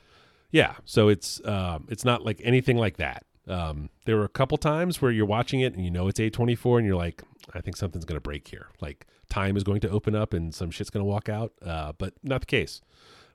Yeah, 0.52 0.76
so 0.84 1.08
it's 1.08 1.40
um, 1.46 1.88
it's 1.90 2.04
not 2.04 2.26
like 2.26 2.42
anything 2.44 2.78
like 2.78 2.98
that. 2.98 3.26
Um, 3.48 3.90
there 4.06 4.18
were 4.18 4.24
a 4.26 4.30
couple 4.30 4.58
times 4.58 5.02
where 5.02 5.12
you're 5.12 5.26
watching 5.26 5.62
it 5.62 5.74
and 5.76 5.84
you 5.86 5.92
know 5.92 6.08
it's 6.08 6.20
A24 6.20 6.78
and 6.80 6.88
you're 6.88 6.96
like, 6.96 7.22
I 7.54 7.62
think 7.62 7.78
something's 7.78 8.06
going 8.06 8.18
to 8.18 8.22
break 8.22 8.48
here. 8.48 8.68
Like 8.82 9.06
time 9.30 9.56
is 9.58 9.64
going 9.64 9.80
to 9.82 9.90
open 9.90 10.16
up 10.16 10.34
and 10.34 10.54
some 10.54 10.72
shit's 10.72 10.90
going 10.90 11.04
to 11.06 11.10
walk 11.10 11.30
out, 11.30 11.54
uh, 11.66 11.94
but 11.98 12.14
not 12.24 12.42
the 12.42 12.48
case. 12.48 12.82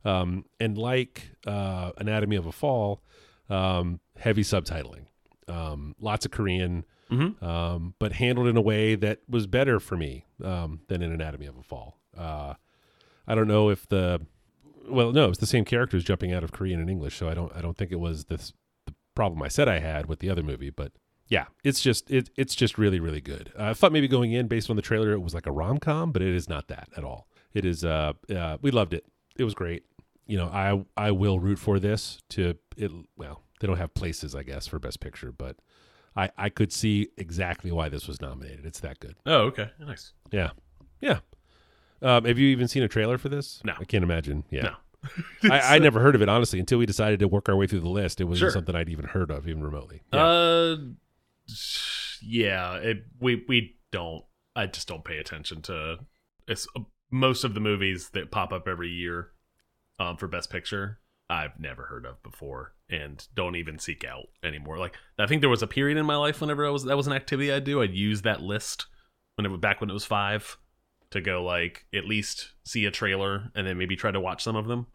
Um, 0.05 0.45
and 0.61 0.77
like 0.79 1.31
uh, 1.47 1.93
Anatomy 1.99 2.37
of 2.37 2.47
a 2.47 2.53
Fall, 2.53 3.03
um, 3.49 4.01
heavy 4.19 4.43
subtitling, 4.43 5.07
um, 5.49 5.95
lots 6.01 6.25
of 6.25 6.33
Korean, 6.33 6.85
um, 7.43 7.95
but 7.99 8.13
handled 8.13 8.49
in 8.49 8.57
a 8.57 8.61
way 8.61 8.95
that 8.95 9.21
was 9.29 9.47
better 9.47 9.79
for 9.79 9.97
me 9.97 10.25
um, 10.43 10.81
than 10.89 11.03
in 11.03 11.13
Anatomy 11.13 11.47
of 11.47 11.57
a 11.57 11.63
Fall. 11.63 11.99
Uh, 12.17 12.55
I 13.27 13.35
don't 13.35 13.49
know 13.49 13.71
if 13.71 13.89
the 13.89 14.21
well, 14.89 15.13
no, 15.13 15.29
it's 15.29 15.39
the 15.39 15.47
same 15.47 15.65
characters 15.65 16.05
jumping 16.05 16.33
out 16.33 16.45
of 16.45 16.53
Korean 16.53 16.81
and 16.81 16.89
English. 16.89 17.17
So 17.17 17.29
I 17.29 17.35
don't 17.35 17.55
I 17.55 17.61
don't 17.61 17.77
think 17.77 17.93
it 17.93 18.01
was 18.01 18.27
this 18.27 18.53
the 18.87 18.95
problem 19.15 19.43
I 19.43 19.49
said 19.49 19.69
I 19.69 19.79
had 19.79 20.07
with 20.07 20.21
the 20.21 20.31
other 20.31 20.43
movie, 20.43 20.71
but 20.71 20.93
yeah, 21.29 21.47
it's 21.65 21.81
just 21.81 22.11
it 22.11 22.31
it's 22.37 22.55
just 22.55 22.79
really 22.79 23.01
really 23.01 23.21
good. 23.21 23.53
Uh, 23.59 23.71
I 23.71 23.75
thought 23.75 23.93
maybe 23.93 24.09
going 24.09 24.33
in 24.33 24.47
based 24.49 24.71
on 24.71 24.77
the 24.77 24.83
trailer 24.83 25.13
it 25.13 25.21
was 25.21 25.35
like 25.35 25.47
a 25.47 25.53
rom 25.53 25.79
com, 25.79 26.13
but 26.13 26.23
it 26.23 26.35
is 26.35 26.49
not 26.49 26.69
that 26.69 26.89
at 26.97 27.05
all. 27.05 27.29
It 27.53 27.65
is 27.65 27.85
uh, 27.85 28.13
uh 28.35 28.59
we 28.63 28.71
loved 28.71 28.95
it. 28.95 29.05
It 29.39 29.45
was 29.45 29.55
great. 29.55 29.85
You 30.27 30.37
know, 30.39 30.47
I 30.49 30.85
I 30.97 31.11
will 31.13 31.39
root 31.39 31.59
for 31.59 31.79
this 31.79 32.19
to 32.31 32.55
it. 32.77 32.91
Well, 33.17 33.43
they 33.61 33.67
don't 33.67 33.77
have 33.79 33.95
places 33.95 34.35
I 34.35 34.43
guess 34.43 34.67
for 34.67 34.79
Best 34.79 35.01
Picture, 35.01 35.33
but 35.33 35.57
I 36.17 36.31
I 36.37 36.49
could 36.49 36.73
see 36.73 37.09
exactly 37.17 37.71
why 37.71 37.89
this 37.89 38.09
was 38.09 38.21
nominated. 38.21 38.67
It's 38.67 38.81
that 38.81 38.99
good. 39.01 39.17
Oh, 39.25 39.43
okay, 39.43 39.71
nice. 39.79 40.13
Yeah, 40.33 40.51
yeah. 41.01 41.19
Um, 42.03 42.25
have 42.25 42.39
you 42.39 42.49
even 42.49 42.69
seen 42.69 42.83
a 42.83 42.89
trailer 42.89 43.19
for 43.19 43.29
this? 43.29 43.61
No. 43.65 43.73
I 43.81 43.85
can't 43.85 44.05
imagine. 44.05 44.45
Yeah. 44.51 44.63
No. 44.63 44.75
I, 45.53 45.77
I 45.77 45.79
never 45.79 46.01
heard 46.01 46.15
of 46.15 46.21
it 46.23 46.29
honestly 46.29 46.59
until 46.59 46.79
we 46.79 46.85
decided 46.87 47.21
to 47.21 47.29
work 47.29 47.49
our 47.49 47.57
way 47.57 47.67
through 47.67 47.81
the 47.81 47.89
list. 47.89 48.21
It 48.21 48.25
wasn't 48.25 48.41
Sure. 48.41 48.51
something 48.51 48.75
I'd 48.75 48.89
even 48.89 49.05
heard 49.07 49.31
of, 49.31 49.49
even 49.49 49.63
remotely. 49.63 50.03
Yeah. 50.13 50.25
Uh, 50.27 50.77
yeah. 52.23 52.75
It, 52.77 53.05
we 53.21 53.45
we 53.49 53.77
don't. 53.93 54.25
I 54.55 54.67
just 54.67 54.89
don't 54.89 55.05
pay 55.05 55.19
attention 55.19 55.63
to. 55.63 55.99
It's 56.49 56.67
uh, 56.77 56.81
most 57.11 57.45
of 57.45 57.55
the 57.55 57.61
movies 57.61 58.11
that 58.15 58.31
pop 58.31 58.53
up 58.53 58.67
every 58.69 58.89
year, 58.91 59.31
um, 59.99 60.17
for 60.17 60.27
Best 60.29 60.51
Picture. 60.51 60.99
I've 61.29 61.59
never 61.59 61.87
heard 61.87 62.07
of 62.07 62.23
before, 62.23 62.75
and 62.89 63.27
don't 63.35 63.57
even 63.57 63.79
seek 63.81 64.05
out 64.05 64.27
anymore. 64.45 64.79
Like 64.79 64.95
I 65.19 65.27
think 65.27 65.41
there 65.41 65.51
was 65.51 65.63
a 65.63 65.67
period 65.67 65.99
in 65.99 66.07
my 66.07 66.17
life 66.17 66.41
whenever 66.41 66.65
I 66.67 66.71
was 66.71 66.85
that 66.85 66.97
was 66.97 67.07
an 67.09 67.13
activity 67.13 67.53
I'd 67.53 67.65
do. 67.65 67.83
I'd 67.83 67.95
use 67.95 68.23
that 68.23 68.43
list 68.43 68.87
whenever 69.35 69.57
back 69.57 69.81
when 69.81 69.91
it 69.91 69.95
was 69.95 70.05
five 70.05 70.57
to 71.11 71.21
go 71.21 71.43
like 71.43 71.87
at 71.95 72.05
least 72.05 72.53
see 72.65 72.85
a 72.85 72.91
trailer 72.91 73.51
and 73.55 73.67
then 73.67 73.77
maybe 73.79 73.97
try 73.97 74.11
to 74.11 74.21
watch 74.21 74.43
some 74.43 74.55
of 74.57 74.67
them. 74.69 74.87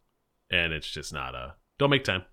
And 0.50 0.72
it's 0.74 0.89
just 0.89 1.12
not 1.13 1.36
a 1.36 1.55
don't 1.79 1.89
make 1.89 2.03
time. 2.05 2.24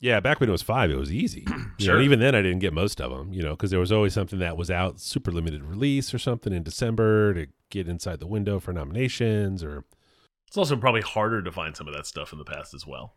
yeah, 0.00 0.20
back 0.20 0.40
when 0.40 0.48
it 0.48 0.52
was 0.52 0.62
five, 0.62 0.90
it 0.90 0.96
was 0.96 1.12
easy. 1.12 1.46
You 1.78 1.88
know, 1.88 1.94
Sure. 1.94 2.00
even 2.02 2.20
then, 2.20 2.34
I 2.34 2.40
didn't 2.40 2.60
get 2.60 2.72
most 2.72 3.02
of 3.02 3.10
them. 3.10 3.32
You 3.34 3.42
know, 3.42 3.50
because 3.50 3.70
there 3.70 3.80
was 3.80 3.92
always 3.92 4.14
something 4.14 4.38
that 4.38 4.56
was 4.56 4.70
out 4.70 4.98
super 5.00 5.30
limited 5.30 5.62
release 5.62 6.14
or 6.14 6.18
something 6.18 6.54
in 6.54 6.62
December 6.62 7.34
to 7.34 7.46
get 7.70 7.86
inside 7.88 8.18
the 8.20 8.26
window 8.26 8.58
for 8.58 8.72
nominations. 8.72 9.62
Or 9.62 9.84
It's 10.56 10.70
also 10.70 10.76
probably 10.76 11.02
harder 11.02 11.42
to 11.42 11.52
find 11.52 11.76
some 11.76 11.86
of 11.86 11.92
that 11.92 12.06
stuff 12.06 12.32
in 12.32 12.38
the 12.38 12.44
past 12.44 12.72
as 12.72 12.86
well. 12.86 13.14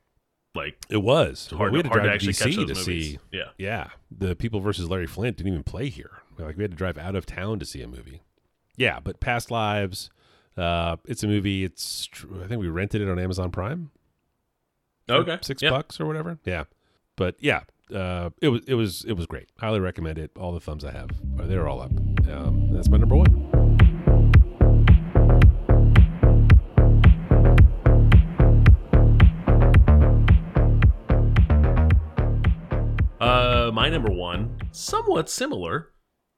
Like 0.54 0.76
it 0.90 0.98
was 0.98 1.48
hard, 1.48 1.72
we 1.72 1.78
had 1.78 1.84
to 1.84 1.90
hard 1.90 2.02
to 2.02 2.08
drive 2.08 2.16
actually 2.16 2.34
to 2.34 2.44
catch 2.44 2.52
DC 2.52 2.68
those 2.68 2.84
to 2.84 2.92
movies. 2.92 3.12
see. 3.12 3.20
Yeah. 3.32 3.44
Yeah, 3.58 3.88
the 4.12 4.36
People 4.36 4.60
versus 4.60 4.90
Larry 4.90 5.08
Flynt 5.08 5.38
didn't 5.38 5.54
even 5.54 5.64
play 5.64 5.88
here. 5.88 6.12
Like 6.38 6.58
we 6.58 6.64
had 6.66 6.72
to 6.72 6.78
drive 6.78 6.98
out 6.98 7.16
of 7.16 7.26
town 7.26 7.60
to 7.60 7.66
see 7.66 7.82
a 7.82 7.88
movie. 7.88 8.24
Yeah, 8.76 9.00
but 9.02 9.22
Past 9.22 9.52
Lives, 9.52 10.10
uh, 10.58 10.98
it's 11.06 11.24
a 11.24 11.28
movie. 11.28 11.64
It's 11.64 12.10
I 12.44 12.48
think 12.48 12.60
we 12.60 12.68
rented 12.68 13.02
it 13.02 13.08
on 13.10 13.18
Amazon 13.18 13.52
Prime. 13.52 13.92
Okay. 15.10 15.38
six 15.42 15.62
yeah. 15.62 15.70
bucks 15.70 15.98
or 16.02 16.08
whatever. 16.08 16.40
Yeah, 16.44 16.66
but 17.16 17.38
yeah, 17.40 17.62
uh, 17.96 18.32
it 18.42 18.50
was 18.50 18.64
it 18.68 18.74
was 18.74 19.06
it 19.06 19.14
was 19.14 19.28
great. 19.28 19.48
Highly 19.60 19.80
recommend 19.80 20.18
it. 20.18 20.32
All 20.38 20.52
the 20.52 20.60
thumbs 20.60 20.84
I 20.84 20.92
have, 20.92 21.12
are 21.40 21.48
they're 21.48 21.70
all 21.70 21.80
up. 21.80 21.92
Um, 22.30 22.68
that's 22.74 22.90
my 22.90 22.98
number 22.98 23.16
one. 23.16 23.59
My 33.72 33.90
number 33.90 34.12
one, 34.12 34.58
somewhat 34.72 35.30
similar 35.30 35.92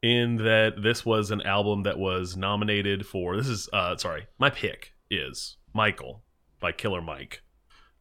in 0.04 0.36
that 0.38 0.84
this 0.84 1.06
was 1.06 1.32
an 1.32 1.42
album 1.42 1.84
that 1.84 1.98
was 1.98 2.36
nominated 2.36 3.06
for. 3.06 3.38
This 3.38 3.48
is 3.48 3.70
uh, 3.72 3.96
sorry, 3.98 4.28
my 4.38 4.50
pick 4.50 4.94
is 5.10 5.58
Michael 5.74 6.24
by 6.60 6.72
Killer 6.72 7.02
Mike. 7.02 7.42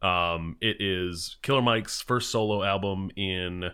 Um, 0.03 0.57
it 0.61 0.77
is 0.81 1.37
Killer 1.43 1.63
Mike's 1.63 2.03
first 2.03 2.31
solo 2.31 2.63
album 2.63 3.11
in 3.17 3.71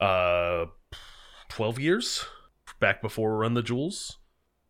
uh, 0.00 0.64
twelve 1.48 1.78
years, 1.78 2.24
back 2.80 3.00
before 3.00 3.38
Run 3.38 3.54
the 3.54 3.62
Jewels. 3.62 4.18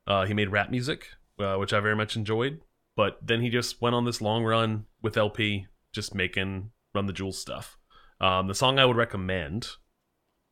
Uh, 0.06 0.26
he 0.26 0.34
made 0.34 0.50
rap 0.50 0.70
music, 0.70 1.06
uh, 1.38 1.56
which 1.56 1.72
I 1.72 1.80
very 1.80 1.96
much 1.96 2.14
enjoyed. 2.14 2.60
But 2.94 3.18
then 3.26 3.40
he 3.40 3.48
just 3.48 3.80
went 3.80 3.94
on 3.94 4.04
this 4.04 4.20
long 4.20 4.44
run 4.44 4.84
with 5.02 5.16
El-P, 5.16 5.66
just 5.92 6.14
making 6.14 6.72
Run 6.94 7.06
the 7.06 7.12
Jewels 7.12 7.38
stuff. 7.38 7.77
Um, 8.20 8.48
the 8.48 8.54
song 8.54 8.78
I 8.78 8.84
would 8.84 8.96
recommend 8.96 9.68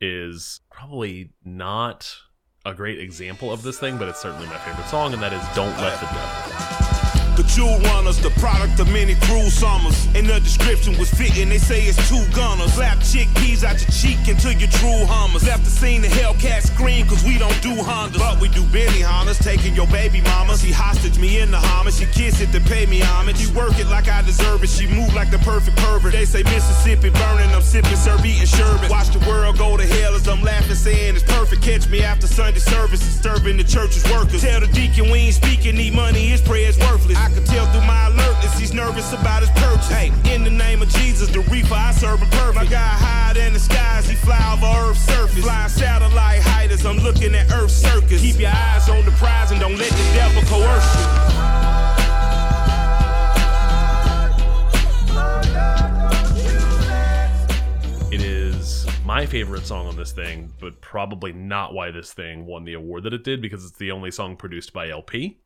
is 0.01 0.61
probably 0.71 1.31
not 1.45 2.17
a 2.65 2.75
great 2.75 2.99
example 3.01 3.53
of 3.53 3.63
this 3.63 3.79
thing, 3.79 3.97
but 3.99 4.09
it's 4.09 4.21
certainly 4.21 4.47
my 4.47 4.59
favorite 4.59 4.89
song, 4.89 5.13
and 5.13 5.23
that 5.23 5.33
is 5.33 5.43
"Don't 5.55 5.77
Let 5.81 5.99
the 6.01 6.07
Devil." 6.07 6.56
Jewel 7.49 7.79
runners, 7.91 8.19
the 8.21 8.31
product 8.41 8.81
of 8.81 8.89
many 8.93 9.15
cruel 9.27 9.51
summers. 9.51 10.07
And 10.15 10.27
the 10.27 10.41
description 10.41 10.99
was 10.99 11.11
fitting, 11.11 11.49
they 11.49 11.59
say 11.59 11.83
it's 11.83 11.97
two 12.09 12.25
gunners. 12.35 12.75
Slap 12.75 12.99
chickpeas 12.99 13.65
out 13.65 13.81
your 13.81 13.91
cheek 13.91 14.29
into 14.29 14.53
your 14.55 14.71
true 14.71 15.05
hummers. 15.07 15.47
Left 15.47 15.65
the 15.65 15.71
scene, 15.71 16.03
the 16.03 16.09
Hellcat 16.09 16.63
scream, 16.63 17.07
cause 17.07 17.25
we 17.25 17.39
don't 17.39 17.61
do 17.63 17.75
Hondas. 17.77 18.19
But 18.19 18.41
we 18.41 18.49
do 18.49 18.65
Benny 18.67 19.01
Hondas, 19.01 19.43
taking 19.43 19.75
your 19.75 19.87
baby 19.89 20.21
mama. 20.21 20.57
She 20.59 20.73
hostage 20.73 21.19
me 21.19 21.41
in 21.41 21.51
the 21.51 21.59
Hummer, 21.59 21.91
she 21.91 22.07
kiss 22.07 22.41
it 22.41 22.53
to 22.53 22.61
pay 22.61 22.87
me 22.87 23.01
homage. 23.01 23.39
She 23.39 23.53
work 23.53 23.79
it 23.79 23.87
like 23.87 24.09
I 24.09 24.23
deserve 24.23 24.63
it, 24.63 24.71
she 24.71 24.87
move 24.87 25.15
like 25.15 25.31
the 25.31 25.39
perfect 25.39 25.77
pervert. 25.79 26.13
They 26.13 26.25
say 26.25 26.43
Mississippi 26.43 27.11
burning, 27.11 27.51
I'm 27.51 27.63
sipping, 27.63 27.97
serve 27.97 28.25
eating 28.25 28.47
sherbet. 28.47 28.91
Watch 28.91 29.11
the 29.11 29.21
world 29.29 29.59
go 29.59 29.77
to 29.77 29.87
hell 29.87 30.15
as 30.15 30.27
I'm 30.29 30.43
laughing, 30.43 30.75
saying 30.75 31.15
it's 31.15 31.25
perfect. 31.25 31.63
Catch 31.63 31.89
me 31.89 32.03
after 32.03 32.27
Sunday 32.27 32.61
service, 32.61 33.01
disturbing 33.01 33.57
the 33.57 33.65
church's 33.65 34.05
workers. 34.11 34.43
Tell 34.43 34.61
the 34.61 34.69
deacon 34.69 35.11
we 35.11 35.31
ain't 35.31 35.35
speaking, 35.35 35.77
need 35.77 35.95
money, 35.95 36.27
his 36.27 36.41
prayer's 36.41 36.79
worthless. 36.79 37.17
I 37.17 37.31
can 37.37 37.45
tell 37.45 37.67
through 37.67 37.87
my 37.87 38.07
alertness, 38.07 38.59
he's 38.59 38.73
nervous 38.73 39.13
about 39.13 39.41
his 39.43 39.51
purchase. 39.51 39.89
Hey, 39.89 40.11
in 40.35 40.43
the 40.43 40.51
name 40.51 40.81
of 40.81 40.89
Jesus, 40.89 41.29
the 41.29 41.41
reefer 41.41 41.75
I 41.75 41.93
serve 41.93 42.21
him 42.21 42.31
perfect. 42.31 42.57
My 42.57 42.65
guy 42.65 42.79
higher 42.79 43.35
than 43.35 43.53
the 43.53 43.59
skies, 43.61 44.09
he 44.09 44.17
fly 44.17 44.41
over 44.55 44.67
Earth's 44.89 45.01
surface. 45.01 45.45
Flying 45.45 45.69
satellite 45.69 46.41
height 46.41 46.71
as 46.71 46.87
I'm 46.87 46.97
looking 46.99 47.35
at 47.35 47.51
Earth's 47.53 47.75
circus. 47.75 48.23
Keep 48.23 48.41
your 48.41 48.51
eyes 48.51 48.89
on 48.89 49.05
the 49.05 49.11
prize 49.13 49.51
and 49.51 49.61
don't 49.61 49.77
let 49.77 49.91
the 49.91 50.13
devil 50.15 50.43
coerce 50.49 50.97
you. 50.97 51.05
It 58.13 58.23
is 58.23 58.87
my 59.05 59.27
favorite 59.27 59.67
song 59.67 59.87
on 59.89 59.97
this 59.97 60.13
thing, 60.13 60.51
but 60.59 60.81
probably 60.81 61.35
not 61.35 61.75
why 61.75 61.91
this 61.91 62.15
thing 62.15 62.47
won 62.47 62.65
the 62.65 62.73
award 62.75 63.03
that 63.03 63.13
it 63.13 63.25
did 63.25 63.43
because 63.43 63.63
it's 63.67 63.77
the 63.77 63.91
only 63.91 64.11
song 64.11 64.37
produced 64.37 64.73
by 64.73 64.89
El-P. 64.89 65.39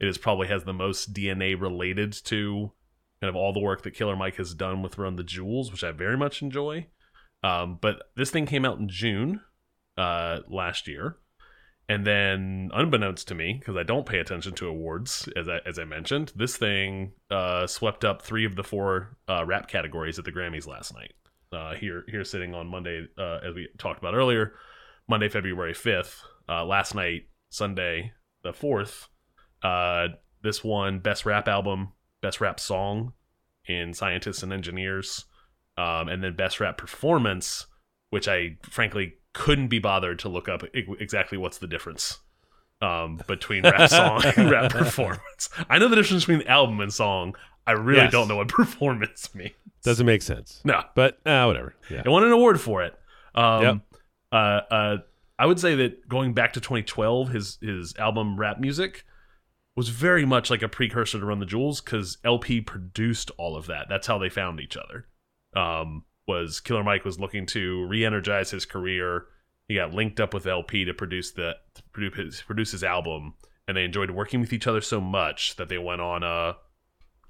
It 0.00 0.08
is 0.08 0.18
probably 0.18 0.48
has 0.48 0.64
the 0.64 0.72
most 0.72 1.12
DNA 1.12 1.58
related 1.60 2.12
to 2.24 2.72
kind 3.20 3.28
of 3.28 3.36
all 3.36 3.52
the 3.52 3.60
work 3.60 3.82
that 3.82 3.92
Killer 3.92 4.16
Mike 4.16 4.36
has 4.36 4.54
done 4.54 4.82
with 4.82 4.98
Run 4.98 5.16
the 5.16 5.24
Jewels, 5.24 5.70
which 5.70 5.84
I 5.84 5.92
very 5.92 6.16
much 6.16 6.42
enjoy. 6.42 6.86
Um, 7.42 7.78
but 7.80 8.02
this 8.16 8.30
thing 8.30 8.46
came 8.46 8.64
out 8.64 8.78
in 8.78 8.88
June 8.88 9.40
uh, 9.96 10.40
last 10.48 10.86
year, 10.88 11.16
and 11.88 12.06
then 12.06 12.70
unbeknownst 12.74 13.28
to 13.28 13.34
me, 13.34 13.56
because 13.58 13.76
I 13.76 13.84
don't 13.84 14.06
pay 14.06 14.18
attention 14.18 14.52
to 14.54 14.68
awards, 14.68 15.28
as 15.36 15.48
I 15.48 15.60
as 15.64 15.78
I 15.78 15.84
mentioned, 15.84 16.32
this 16.36 16.56
thing 16.56 17.12
uh, 17.30 17.66
swept 17.66 18.04
up 18.04 18.22
three 18.22 18.44
of 18.44 18.56
the 18.56 18.64
four 18.64 19.16
uh, 19.28 19.44
rap 19.46 19.68
categories 19.68 20.18
at 20.18 20.24
the 20.24 20.32
Grammys 20.32 20.66
last 20.66 20.92
night 20.94 21.12
uh, 21.52 21.74
here 21.74 22.04
here 22.08 22.24
sitting 22.24 22.54
on 22.54 22.66
Monday, 22.66 23.06
uh, 23.18 23.38
as 23.46 23.54
we 23.54 23.68
talked 23.78 23.98
about 23.98 24.14
earlier, 24.14 24.54
Monday, 25.08 25.28
February 25.28 25.74
fifth. 25.74 26.22
Uh, 26.48 26.64
last 26.64 26.94
night, 26.94 27.28
Sunday 27.50 28.12
the 28.42 28.52
fourth. 28.52 29.08
Uh, 29.66 30.08
this 30.42 30.62
one 30.62 30.98
best 31.00 31.26
rap 31.26 31.48
album, 31.48 31.92
best 32.22 32.40
rap 32.40 32.60
song 32.60 33.12
in 33.66 33.92
Scientists 33.94 34.42
and 34.42 34.52
Engineers, 34.52 35.24
um, 35.76 36.08
and 36.08 36.22
then 36.22 36.36
best 36.36 36.60
rap 36.60 36.78
performance, 36.78 37.66
which 38.10 38.28
I 38.28 38.56
frankly 38.62 39.14
couldn't 39.32 39.68
be 39.68 39.78
bothered 39.80 40.18
to 40.20 40.28
look 40.28 40.48
up 40.48 40.62
exactly 40.74 41.36
what's 41.36 41.58
the 41.58 41.66
difference 41.66 42.18
um, 42.80 43.20
between 43.26 43.64
rap 43.64 43.90
song 43.90 44.22
and 44.36 44.50
rap 44.50 44.70
performance. 44.70 45.48
I 45.68 45.78
know 45.78 45.88
the 45.88 45.96
difference 45.96 46.24
between 46.26 46.46
album 46.46 46.80
and 46.80 46.92
song. 46.92 47.34
I 47.66 47.72
really 47.72 48.02
Yes. 48.02 48.12
don't 48.12 48.28
know 48.28 48.36
what 48.36 48.48
performance 48.62 49.34
means. 49.34 49.52
Doesn't 49.82 50.06
make 50.06 50.22
sense. 50.22 50.60
No, 50.64 50.82
But 50.94 51.18
uh, 51.26 51.44
whatever. 51.44 51.74
Yeah. 51.90 52.02
it 52.04 52.08
won 52.08 52.22
an 52.24 52.30
award 52.32 52.60
for 52.60 52.84
it. 52.84 52.94
Um, 53.34 53.62
Yep. 53.62 53.78
uh, 54.32 54.36
uh, 54.70 54.96
I 55.38 55.46
would 55.46 55.58
say 55.58 55.74
that 55.74 56.08
going 56.08 56.32
back 56.34 56.52
to 56.54 56.60
2012, 56.60 57.28
his 57.30 57.58
his 57.60 57.96
album 57.96 58.38
Rap 58.38 58.58
Music 58.60 59.04
was 59.76 59.90
very 59.90 60.24
much 60.24 60.50
like 60.50 60.62
a 60.62 60.68
precursor 60.68 61.20
to 61.20 61.26
Run 61.26 61.38
the 61.38 61.46
Jewels 61.46 61.80
because 61.80 62.16
El-P 62.24 62.62
produced 62.62 63.30
all 63.36 63.56
of 63.56 63.66
that. 63.66 63.86
That's 63.88 64.06
how 64.06 64.18
they 64.18 64.30
found 64.30 64.58
each 64.58 64.76
other. 64.76 65.06
Um, 65.54 66.04
was 66.26 66.60
Killer 66.60 66.82
Mike 66.82 67.04
was 67.04 67.20
looking 67.20 67.46
to 67.46 67.86
re-energize 67.86 68.50
his 68.50 68.64
career. 68.64 69.26
He 69.68 69.74
got 69.76 69.94
linked 69.94 70.18
up 70.18 70.34
with 70.34 70.46
El-P 70.46 70.84
to 70.86 70.94
produce 70.94 71.32
the 71.32 71.56
to 71.74 71.82
produce 71.92 72.16
his, 72.16 72.42
produce 72.42 72.72
his 72.72 72.82
album, 72.82 73.34
and 73.68 73.76
they 73.76 73.84
enjoyed 73.84 74.10
working 74.10 74.40
with 74.40 74.52
each 74.52 74.66
other 74.66 74.80
so 74.80 75.00
much 75.00 75.56
that 75.56 75.68
they 75.68 75.78
went 75.78 76.00
on 76.00 76.22
a 76.22 76.56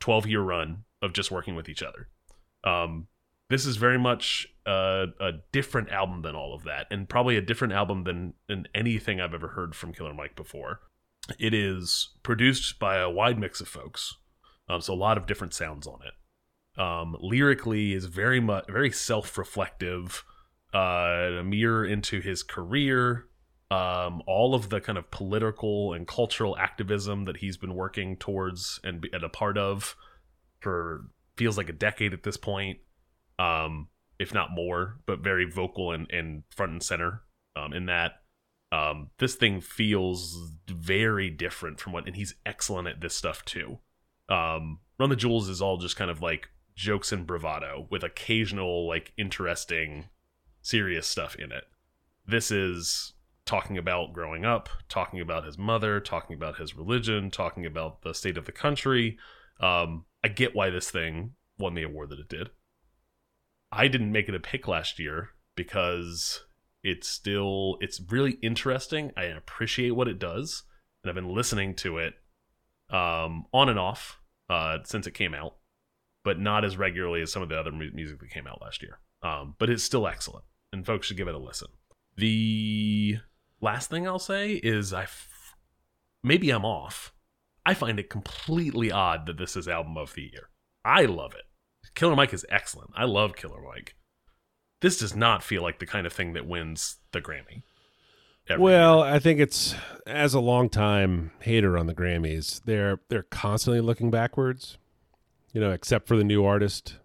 12 0.00 0.26
year 0.26 0.40
run 0.40 0.84
of 1.02 1.12
just 1.12 1.30
working 1.30 1.56
with 1.56 1.68
each 1.68 1.82
other. 1.82 2.08
Um, 2.64 3.08
this 3.48 3.66
is 3.66 3.76
very 3.76 3.98
much 3.98 4.46
uh, 4.66 5.06
a 5.20 5.32
different 5.52 5.90
album 5.90 6.22
than 6.22 6.34
all 6.34 6.54
of 6.54 6.64
that, 6.64 6.86
and 6.90 7.08
probably 7.08 7.36
a 7.36 7.42
different 7.42 7.72
album 7.72 8.04
than, 8.04 8.34
than 8.48 8.66
anything 8.74 9.20
I've 9.20 9.34
ever 9.34 9.48
heard 9.48 9.74
from 9.74 9.92
Killer 9.92 10.14
Mike 10.14 10.34
before. 10.34 10.80
It 11.38 11.54
is 11.54 12.10
produced 12.22 12.78
by 12.78 12.98
a 12.98 13.10
wide 13.10 13.38
mix 13.38 13.60
of 13.60 13.68
folks. 13.68 14.14
Um, 14.68 14.80
so 14.80 14.92
a 14.92 14.96
lot 14.96 15.18
of 15.18 15.26
different 15.26 15.54
sounds 15.54 15.86
on 15.86 16.00
it. 16.02 16.80
Um, 16.80 17.16
lyrically 17.20 17.94
is 17.94 18.04
very 18.06 18.40
much 18.40 18.66
very 18.68 18.90
self 18.90 19.38
reflective, 19.38 20.24
uh, 20.74 21.38
a 21.38 21.44
mirror 21.44 21.84
into 21.84 22.20
his 22.20 22.42
career. 22.42 23.26
Um, 23.70 24.22
all 24.28 24.54
of 24.54 24.68
the 24.68 24.80
kind 24.80 24.96
of 24.96 25.10
political 25.10 25.92
and 25.92 26.06
cultural 26.06 26.56
activism 26.56 27.24
that 27.24 27.38
he's 27.38 27.56
been 27.56 27.74
working 27.74 28.16
towards 28.16 28.78
and, 28.84 29.08
and 29.12 29.24
a 29.24 29.28
part 29.28 29.58
of 29.58 29.96
for 30.60 31.06
feels 31.36 31.56
like 31.56 31.68
a 31.68 31.72
decade 31.72 32.12
at 32.12 32.22
this 32.22 32.36
point, 32.36 32.78
um, 33.38 33.88
if 34.18 34.32
not 34.32 34.52
more, 34.52 35.00
but 35.06 35.18
very 35.20 35.50
vocal 35.50 35.90
and, 35.92 36.10
and 36.10 36.44
front 36.50 36.72
and 36.72 36.82
center 36.82 37.22
um, 37.56 37.72
in 37.72 37.86
that. 37.86 38.22
Um, 38.76 39.10
this 39.18 39.34
thing 39.36 39.60
feels 39.60 40.52
very 40.68 41.30
different 41.30 41.80
from 41.80 41.92
what, 41.92 42.06
and 42.06 42.16
he's 42.16 42.34
excellent 42.44 42.88
at 42.88 43.00
this 43.00 43.14
stuff 43.14 43.44
too. 43.44 43.78
Um, 44.28 44.80
Run 44.98 45.08
the 45.08 45.16
Jewels 45.16 45.48
is 45.48 45.62
all 45.62 45.78
just 45.78 45.96
kind 45.96 46.10
of 46.10 46.20
like 46.20 46.48
jokes 46.74 47.10
and 47.10 47.26
bravado 47.26 47.86
with 47.90 48.02
occasional 48.02 48.86
like 48.86 49.12
interesting, 49.16 50.06
serious 50.60 51.06
stuff 51.06 51.36
in 51.36 51.52
it. 51.52 51.64
This 52.26 52.50
is 52.50 53.14
talking 53.46 53.78
about 53.78 54.12
growing 54.12 54.44
up, 54.44 54.68
talking 54.88 55.20
about 55.20 55.46
his 55.46 55.56
mother, 55.56 55.98
talking 56.00 56.36
about 56.36 56.58
his 56.58 56.76
religion, 56.76 57.30
talking 57.30 57.64
about 57.64 58.02
the 58.02 58.12
state 58.12 58.36
of 58.36 58.44
the 58.44 58.52
country. 58.52 59.16
Um, 59.58 60.04
I 60.22 60.28
get 60.28 60.54
why 60.54 60.68
this 60.68 60.90
thing 60.90 61.32
won 61.58 61.74
the 61.74 61.84
award 61.84 62.10
that 62.10 62.18
it 62.18 62.28
did. 62.28 62.50
I 63.72 63.88
didn't 63.88 64.12
make 64.12 64.28
it 64.28 64.34
a 64.34 64.40
pick 64.40 64.68
last 64.68 64.98
year 64.98 65.30
because 65.54 66.44
it's 66.86 67.08
still 67.08 67.78
it's 67.80 68.00
really 68.08 68.38
interesting. 68.42 69.10
I 69.16 69.24
appreciate 69.24 69.90
what 69.90 70.06
it 70.06 70.20
does, 70.20 70.62
and 71.02 71.10
I've 71.10 71.16
been 71.16 71.34
listening 71.34 71.74
to 71.76 71.98
it 71.98 72.14
um, 72.90 73.46
on 73.52 73.68
and 73.68 73.78
off 73.78 74.20
uh, 74.48 74.78
since 74.84 75.08
it 75.08 75.14
came 75.14 75.34
out, 75.34 75.56
but 76.22 76.38
not 76.38 76.64
as 76.64 76.76
regularly 76.76 77.22
as 77.22 77.32
some 77.32 77.42
of 77.42 77.48
the 77.48 77.58
other 77.58 77.72
mu- 77.72 77.90
music 77.92 78.20
that 78.20 78.30
came 78.30 78.46
out 78.46 78.62
last 78.62 78.82
year. 78.82 79.00
Um, 79.20 79.56
but 79.58 79.68
it's 79.68 79.82
still 79.82 80.06
excellent, 80.06 80.44
and 80.72 80.86
folks 80.86 81.08
should 81.08 81.16
give 81.16 81.26
it 81.26 81.34
a 81.34 81.38
listen. 81.38 81.68
The 82.16 83.18
last 83.60 83.90
thing 83.90 84.06
I'll 84.06 84.20
say 84.20 84.52
is 84.52 84.92
I 84.92 85.08
maybe 86.22 86.50
I'm 86.50 86.64
off. 86.64 87.12
I 87.66 87.74
find 87.74 87.98
it 87.98 88.08
completely 88.08 88.92
odd 88.92 89.26
that 89.26 89.38
this 89.38 89.56
is 89.56 89.66
album 89.66 89.96
of 89.96 90.14
the 90.14 90.22
year. 90.22 90.50
I 90.84 91.06
love 91.06 91.34
it. 91.34 91.42
Killer 91.96 92.14
Mike 92.14 92.32
is 92.32 92.46
excellent. 92.48 92.92
I 92.96 93.06
love 93.06 93.34
Killer 93.34 93.60
Mike. 93.60 93.96
This 94.86 94.98
does 94.98 95.16
not 95.16 95.42
feel 95.42 95.62
like 95.62 95.80
the 95.80 95.86
kind 95.86 96.06
of 96.06 96.12
thing 96.12 96.34
that 96.34 96.46
wins 96.46 96.98
the 97.10 97.20
Grammy. 97.20 97.62
Well, 98.56 99.04
year. 99.04 99.14
I 99.14 99.18
think 99.18 99.40
it's 99.40 99.74
as 100.06 100.32
a 100.32 100.38
longtime 100.38 101.32
hater 101.40 101.76
on 101.76 101.88
the 101.88 101.94
Grammys, 101.94 102.60
they're 102.66 103.00
they're 103.08 103.24
constantly 103.24 103.80
looking 103.80 104.12
backwards. 104.12 104.78
You 105.52 105.60
know, 105.60 105.72
except 105.72 106.06
for 106.06 106.16
the 106.16 106.22
new 106.22 106.44
artist 106.44 106.98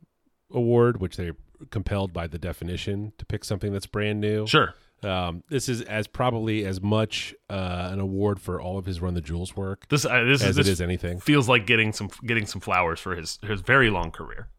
award, 0.54 1.02
which 1.02 1.18
they're 1.18 1.36
compelled 1.72 2.14
by 2.14 2.28
the 2.28 2.38
definition 2.38 3.14
to 3.18 3.26
pick 3.26 3.44
something 3.44 3.74
that's 3.74 3.88
brand 3.88 4.22
new. 4.22 4.46
sure. 4.46 4.76
Um, 5.02 5.44
this 5.50 5.68
is 5.68 5.82
as 5.82 6.06
probably 6.06 6.64
as 6.64 6.82
much 6.82 7.34
uh, 7.50 7.90
an 7.92 8.00
award 8.00 8.40
for 8.40 8.62
all 8.62 8.78
of 8.78 8.86
his 8.86 9.02
Run 9.02 9.16
the 9.16 9.22
Jewels 9.22 9.56
work 9.56 9.90
This 9.90 10.06
uh, 10.06 10.24
this 10.26 10.44
as 10.44 10.50
is 10.50 10.56
this 10.58 10.68
it 10.68 10.72
is 10.74 10.82
anything. 10.82 11.20
feels 11.20 11.50
like 11.50 11.66
getting 11.66 11.94
some 11.94 12.12
getting 12.24 12.46
some 12.46 12.62
flowers 12.62 13.00
for 13.00 13.16
his 13.16 13.40
his 13.42 13.62
very 13.62 13.90
long 13.90 14.12
career. 14.12 14.50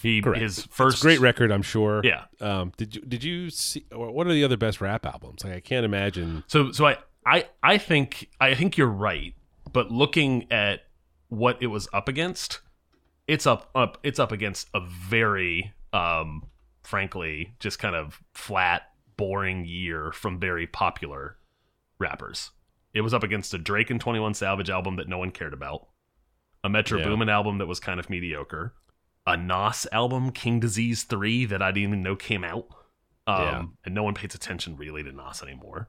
He 0.00 0.20
Correct. 0.20 0.42
his 0.42 0.64
first 0.66 1.02
great 1.02 1.20
record, 1.20 1.50
I'm 1.50 1.62
sure. 1.62 2.00
Yeah. 2.04 2.24
Um, 2.40 2.72
did 2.76 2.94
you 2.94 3.02
did 3.02 3.24
you 3.24 3.50
see? 3.50 3.84
What 3.92 4.26
are 4.26 4.32
the 4.32 4.44
other 4.44 4.56
best 4.56 4.80
rap 4.80 5.06
albums? 5.06 5.44
Like 5.44 5.54
I 5.54 5.60
can't 5.60 5.84
imagine. 5.84 6.44
So 6.46 6.72
so 6.72 6.86
I 6.86 6.98
I 7.24 7.46
I 7.62 7.78
think 7.78 8.28
I 8.40 8.54
think 8.54 8.76
you're 8.76 8.86
right, 8.86 9.34
but 9.72 9.90
looking 9.90 10.50
at 10.52 10.80
what 11.28 11.58
it 11.60 11.68
was 11.68 11.88
up 11.92 12.08
against, 12.08 12.60
it's 13.26 13.46
up 13.46 13.70
up 13.74 13.98
it's 14.02 14.18
up 14.18 14.32
against 14.32 14.68
a 14.74 14.80
very 14.80 15.72
um 15.92 16.46
frankly 16.84 17.54
just 17.58 17.78
kind 17.78 17.96
of 17.96 18.20
flat 18.34 18.82
boring 19.16 19.64
year 19.64 20.12
from 20.12 20.38
very 20.38 20.66
popular 20.66 21.36
rappers. 21.98 22.50
It 22.92 23.00
was 23.00 23.12
up 23.12 23.22
against 23.22 23.52
a 23.54 23.58
Drake 23.58 23.90
and 23.90 24.00
21 24.00 24.34
Savage 24.34 24.70
album 24.70 24.96
that 24.96 25.08
no 25.08 25.18
one 25.18 25.30
cared 25.30 25.52
about, 25.52 25.88
a 26.64 26.68
Metro 26.68 26.98
Yeah. 26.98 27.04
Boomin 27.06 27.28
album 27.28 27.58
that 27.58 27.66
was 27.66 27.80
kind 27.80 27.98
of 28.00 28.08
mediocre, 28.08 28.72
a 29.26 29.36
Nas 29.36 29.86
album 29.92 30.30
King 30.30 30.60
Disease 30.60 31.02
3 31.04 31.46
that 31.46 31.60
I 31.62 31.70
didn't 31.72 31.88
even 31.88 32.02
know 32.02 32.16
came 32.16 32.44
out. 32.44 32.66
Um, 33.26 33.40
Yeah. 33.42 33.62
and 33.84 33.94
no 33.94 34.02
one 34.04 34.14
pays 34.14 34.34
attention 34.34 34.76
really 34.76 35.02
to 35.02 35.10
Nas 35.12 35.42
anymore. 35.42 35.88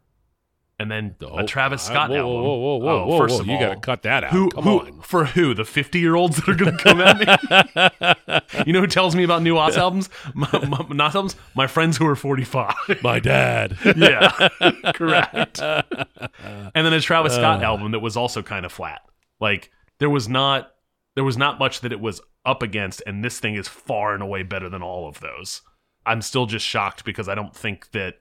And 0.79 0.91
then 0.91 1.15
Oh, 1.21 1.39
a 1.39 1.43
Travis 1.43 1.87
I- 1.89 1.91
Scott 1.93 2.09
whoa, 2.11 2.17
album. 2.17 2.33
Whoa, 2.43 2.55
whoa, 2.57 2.77
whoa, 2.77 3.01
Oh, 3.03 3.05
whoa, 3.07 3.17
first 3.17 3.35
whoa, 3.35 3.41
of 3.41 3.47
you 3.47 3.59
got 3.59 3.73
to 3.73 3.79
cut 3.79 4.03
that 4.03 4.23
out. 4.23 4.31
who, 4.31 4.49
who 4.61 5.01
for 5.01 5.25
who? 5.25 5.55
The 5.55 5.65
fifty-year-olds 5.65 6.35
that 6.37 6.47
are 6.49 6.53
going 6.55 6.77
to 6.77 6.83
come 6.83 7.01
at 7.01 7.17
me. 7.19 8.61
you 8.67 8.73
know 8.73 8.81
who 8.81 8.87
tells 8.87 9.15
me 9.15 9.23
about 9.23 9.41
new 9.41 9.55
Nas 9.55 9.75
albums? 9.75 10.09
My, 10.35 10.47
my, 10.67 10.85
Nas 10.89 11.15
albums? 11.15 11.35
My 11.55 11.65
friends 11.65 11.97
who 11.97 12.05
are 12.05 12.15
forty-five. 12.15 13.01
My 13.01 13.19
dad. 13.19 13.75
yeah, 13.97 14.49
correct. 14.93 15.59
And 15.61 16.85
then 16.85 16.93
a 16.93 17.01
Travis 17.01 17.33
Scott 17.33 17.61
Uh. 17.63 17.65
album 17.65 17.91
that 17.91 17.99
was 17.99 18.15
also 18.15 18.43
kind 18.43 18.63
of 18.65 18.71
flat. 18.71 19.01
Like 19.39 19.71
there 19.99 20.11
was 20.11 20.29
not 20.29 20.71
there 21.17 21.23
was 21.23 21.35
not 21.37 21.57
much 21.57 21.81
that 21.81 21.91
it 21.91 21.99
was 21.99 22.21
up 22.45 22.61
against, 22.61 23.01
and 23.07 23.25
this 23.25 23.39
thing 23.39 23.55
is 23.55 23.67
far 23.67 24.13
and 24.13 24.21
away 24.21 24.43
better 24.43 24.69
than 24.69 24.83
all 24.83 25.07
of 25.09 25.19
those. 25.19 25.61
I'm 26.05 26.21
still 26.21 26.45
just 26.45 26.63
shocked 26.65 27.03
because 27.03 27.27
I 27.27 27.33
don't 27.33 27.55
think 27.55 27.89
that 27.91 28.19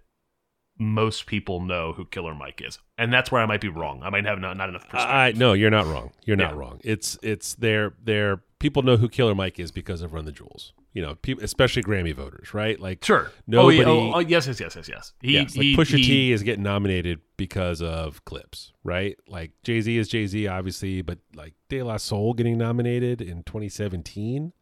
most 0.79 1.27
people 1.27 1.61
know 1.61 1.93
who 1.93 2.07
Killer 2.07 2.35
Mike 2.35 2.63
is, 2.65 2.79
and 2.97 3.13
that's 3.13 3.31
where 3.31 3.43
I 3.43 3.47
might 3.47 3.61
be 3.61 3.69
wrong. 3.69 4.03
I 4.03 4.09
might 4.09 4.25
have 4.25 4.39
not, 4.41 4.57
not 4.57 4.71
enough 4.71 4.89
perspective. 4.89 5.11
I 5.11 5.33
no, 5.33 5.53
you're 5.53 5.71
not 5.71 5.87
wrong. 5.87 6.13
You're 6.25 6.37
not 6.37 6.53
Yeah. 6.55 6.59
wrong. 6.59 6.81
It's 6.85 7.19
it's 7.23 7.55
they're 7.55 7.93
they're 8.03 8.43
people 8.67 8.83
know 8.83 8.97
who 8.97 9.09
Killer 9.09 9.35
Mike 9.35 9.61
is 9.61 9.71
because 9.71 10.03
of 10.03 10.13
Run 10.13 10.25
the 10.25 10.33
Jewels. 10.33 10.73
You 10.93 11.03
know, 11.03 11.15
people, 11.15 11.45
especially 11.45 11.83
Grammy 11.85 12.13
voters, 12.13 12.53
right? 12.53 12.81
Like 12.81 13.05
Sure. 13.05 13.31
Nobody- 13.47 13.79
Oh, 13.79 13.81
yeah, 13.83 13.89
oh, 13.89 14.13
oh, 14.17 14.19
yes, 14.19 14.47
yes, 14.49 14.59
yes, 14.59 14.75
yes, 14.75 14.89
yes. 14.89 15.13
He, 15.21 15.33
yes, 15.35 15.57
like 15.57 15.63
he, 15.65 15.77
Pusha 15.77 15.99
he- 15.99 16.05
T 16.05 16.33
is 16.33 16.43
getting 16.43 16.65
nominated 16.65 17.21
because 17.37 17.81
of 17.81 18.25
clips, 18.25 18.73
right? 18.83 19.17
Like 19.29 19.53
Jay 19.63 19.81
Z 19.81 19.97
is 19.97 20.09
Jay 20.09 20.27
Z, 20.27 20.49
obviously, 20.49 21.03
but 21.03 21.19
like 21.35 21.55
De 21.69 21.81
La 21.83 21.97
Soul 21.97 22.35
getting 22.35 22.59
nominated 22.59 23.21
in 23.23 23.45
2017 23.45 24.53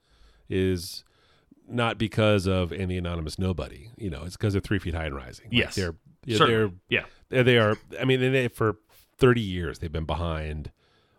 is 0.51 1.05
not 1.67 1.97
because 1.97 2.47
of 2.47 2.69
the 2.71 2.99
anonymous 2.99 3.39
nobody. 3.39 3.89
You 3.97 4.11
know, 4.11 4.25
it's 4.25 4.37
because 4.37 4.55
of 4.55 4.63
Three 4.65 4.79
Feet 4.79 4.93
High 4.95 5.07
and 5.07 5.15
Rising. 5.17 5.47
Like, 5.47 5.55
Yes. 5.59 5.75
they're 5.77 5.95
yeah, 6.27 6.39
they're 6.39 6.71
Yeah. 6.91 7.05
they 7.31 7.43
they 7.43 7.59
are. 7.59 7.77
I 7.99 8.05
mean, 8.05 8.21
they, 8.21 8.49
for 8.49 8.77
30 9.19 9.41
years 9.41 9.79
they've 9.79 9.91
been 9.93 10.05
behind 10.05 10.71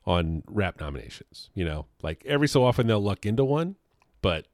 on 0.06 0.44
rap 0.48 0.80
nominations. 0.80 1.50
You 1.54 1.66
know, 1.66 1.86
like 2.02 2.24
every 2.26 2.48
so 2.48 2.64
often 2.64 2.88
they'll 2.88 3.02
luck 3.02 3.26
into 3.26 3.44
one, 3.44 3.76
but 4.22 4.48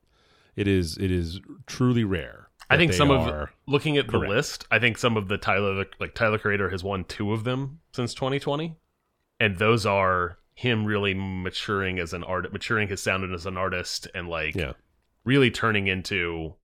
it 0.56 0.68
is 0.68 0.98
it 0.98 1.12
is 1.12 1.40
truly 1.66 2.04
rare. 2.04 2.50
I 2.70 2.78
think 2.78 2.94
some 2.94 3.12
of 3.12 3.50
looking 3.68 3.98
at 3.98 4.08
correct. 4.08 4.30
the 4.30 4.30
list, 4.30 4.68
I 4.72 4.80
think 4.80 4.98
some 4.98 5.18
of 5.18 5.28
the 5.28 5.38
Tyler 5.38 5.86
like 6.00 6.16
Tyler 6.16 6.38
Creator 6.38 6.70
has 6.70 6.84
won 6.84 7.04
two 7.04 7.34
of 7.34 7.44
them 7.44 7.80
since 7.94 8.14
2020, 8.14 8.78
and 9.40 9.58
those 9.58 9.86
are 9.86 10.38
him 10.54 10.86
really 10.86 11.14
maturing 11.14 12.00
as 12.00 12.14
an 12.14 12.24
art, 12.24 12.52
maturing 12.54 12.88
his 12.88 13.02
sound 13.02 13.34
as 13.34 13.46
an 13.46 13.58
artist, 13.58 14.08
and 14.16 14.30
like 14.30 14.56
yeah. 14.56 14.74
really 15.26 15.52
turning 15.52 15.88
into 15.88 16.56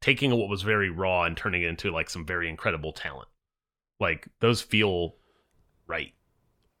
taking 0.00 0.30
what 0.30 0.48
was 0.48 0.62
very 0.62 0.88
raw 0.88 1.24
and 1.24 1.36
turning 1.36 1.62
it 1.62 1.68
into 1.68 1.90
like 1.90 2.08
some 2.08 2.24
very 2.24 2.48
incredible 2.48 2.92
talent. 2.92 3.28
Like 3.98 4.28
those 4.40 4.62
feel 4.62 5.16
right. 5.86 6.14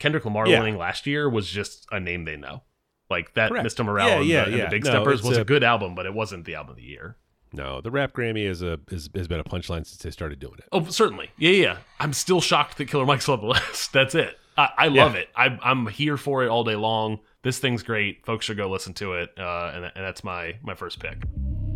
Kendrick 0.00 0.24
Lamar 0.24 0.48
Yeah. 0.48 0.58
winning 0.58 0.76
last 0.78 1.06
year 1.06 1.30
was 1.30 1.48
just 1.48 1.86
a 1.92 2.00
name 2.00 2.24
they 2.24 2.36
know. 2.36 2.62
Like 3.08 3.34
that 3.34 3.50
Correct. 3.50 3.66
Mr. 3.66 3.84
Morale 3.84 4.08
Yeah, 4.08 4.16
and, 4.18 4.26
yeah, 4.26 4.44
the, 4.44 4.50
yeah. 4.50 4.64
the 4.64 4.70
Big 4.70 4.84
No, 4.84 4.90
Steppers 4.90 5.22
was 5.22 5.36
a, 5.38 5.42
a- 5.42 5.44
good 5.44 5.62
album, 5.62 5.94
but 5.94 6.06
it 6.06 6.14
wasn't 6.14 6.44
the 6.44 6.56
album 6.56 6.70
of 6.72 6.76
the 6.76 6.82
year. 6.82 7.16
No, 7.52 7.80
the 7.80 7.90
rap 7.90 8.12
Grammy 8.12 8.44
is 8.48 8.62
a 8.62 8.78
is, 8.90 9.10
has 9.14 9.26
been 9.26 9.40
a 9.40 9.44
punchline 9.44 9.84
since 9.86 9.96
they 9.98 10.10
started 10.12 10.38
doing 10.38 10.54
it. 10.58 10.64
Oh, 10.72 10.84
certainly. 10.86 11.30
Yeah, 11.36 11.50
yeah. 11.50 11.62
yeah. 11.62 11.76
I'm 11.98 12.12
still 12.12 12.40
shocked 12.40 12.78
that 12.78 12.86
Killer 12.86 13.04
Mike's 13.06 13.28
on 13.28 13.40
the 13.40 13.46
list. 13.46 13.92
That's 13.92 14.14
it. 14.14 14.36
I, 14.56 14.68
I 14.78 14.88
love 14.88 15.14
Yeah. 15.14 15.20
it. 15.22 15.28
I, 15.34 15.58
I'm 15.62 15.86
here 15.88 16.16
for 16.16 16.44
it 16.44 16.48
all 16.48 16.62
day 16.64 16.76
long. 16.76 17.18
This 17.42 17.58
thing's 17.58 17.82
great. 17.82 18.24
Folks 18.24 18.44
should 18.46 18.56
go 18.56 18.70
listen 18.70 18.94
to 18.94 19.14
it. 19.14 19.30
Uh, 19.36 19.72
and, 19.74 19.84
and 19.84 19.92
that's 20.04 20.22
my 20.22 20.56
my 20.62 20.74
first 20.76 21.00
pick 21.00 21.22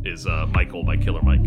is 0.05 0.27
uh, 0.27 0.47
Michael 0.53 0.85
by 0.85 0.97
Killer 0.97 1.23
Mike. 1.23 1.41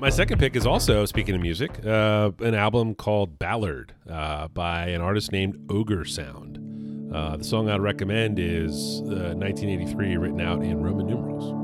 My 0.00 0.10
second 0.10 0.38
pick 0.38 0.54
is 0.54 0.64
also 0.64 1.04
speaking 1.04 1.34
of 1.34 1.40
music, 1.40 1.84
uh, 1.84 2.30
an 2.40 2.54
album 2.54 2.94
called 2.94 3.38
Ballard 3.38 3.94
uh, 4.08 4.46
by 4.48 4.88
an 4.88 5.00
artist 5.00 5.32
named 5.32 5.58
Ogre 5.70 6.04
Sound. 6.04 7.12
Uh, 7.12 7.36
the 7.36 7.44
song 7.44 7.68
I'd 7.68 7.80
recommend 7.80 8.38
is 8.38 9.00
uh, 9.00 9.34
1983, 9.34 10.16
written 10.16 10.40
out 10.40 10.62
in 10.62 10.82
Roman 10.82 11.06
numerals. 11.06 11.57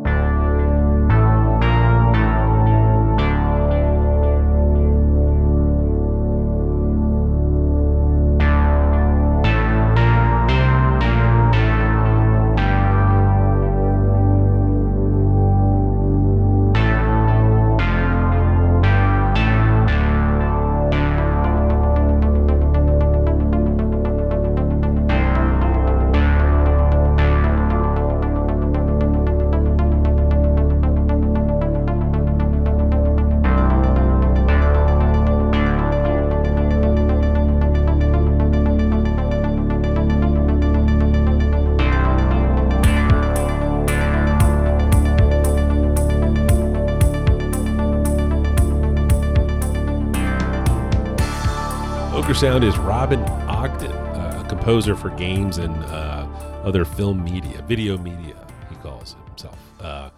Sound 52.44 52.62
is 52.62 52.76
Robin 52.76 53.20
Ogden, 53.48 53.90
uh, 53.90 54.42
a 54.44 54.48
composer 54.50 54.94
for 54.94 55.08
games 55.08 55.56
and 55.56 55.74
uh, 55.84 56.28
other 56.62 56.84
film 56.84 57.24
media, 57.24 57.64
video 57.66 57.96
media, 57.96 58.36
he 58.68 58.76
calls 58.82 59.16
himself. 59.28 59.58
Uh, 59.80 60.10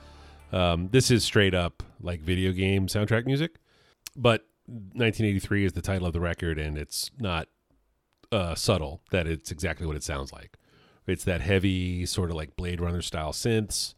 um, 0.50 0.88
this 0.90 1.12
is 1.12 1.22
straight 1.22 1.54
up 1.54 1.84
like 2.00 2.20
video 2.20 2.50
game 2.50 2.88
soundtrack 2.88 3.26
music, 3.26 3.60
but 4.16 4.44
1983 4.66 5.66
is 5.66 5.72
the 5.74 5.80
title 5.80 6.04
of 6.04 6.12
the 6.12 6.18
record, 6.18 6.58
and 6.58 6.76
it's 6.76 7.12
not 7.20 7.46
uh, 8.32 8.56
subtle 8.56 9.02
that 9.12 9.28
it's 9.28 9.52
exactly 9.52 9.86
what 9.86 9.94
it 9.94 10.02
sounds 10.02 10.32
like. 10.32 10.56
It's 11.06 11.22
that 11.22 11.42
heavy, 11.42 12.06
sort 12.06 12.30
of 12.30 12.36
like 12.36 12.56
Blade 12.56 12.80
Runner 12.80 13.02
style 13.02 13.30
synths. 13.30 13.94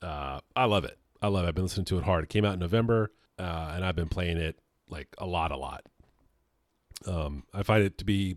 Uh, 0.00 0.38
I 0.54 0.66
love 0.66 0.84
it. 0.84 1.00
I 1.20 1.26
love 1.26 1.46
it. 1.46 1.48
I've 1.48 1.56
been 1.56 1.64
listening 1.64 1.86
to 1.86 1.98
it 1.98 2.04
hard. 2.04 2.22
It 2.22 2.30
came 2.30 2.44
out 2.44 2.54
in 2.54 2.60
November, 2.60 3.10
uh, 3.40 3.72
and 3.74 3.84
I've 3.84 3.96
been 3.96 4.08
playing 4.08 4.36
it 4.36 4.60
like 4.88 5.08
a 5.18 5.26
lot, 5.26 5.50
a 5.50 5.56
lot. 5.56 5.84
Um, 7.06 7.44
I 7.52 7.62
find 7.62 7.82
it 7.82 7.98
to 7.98 8.04
be 8.04 8.36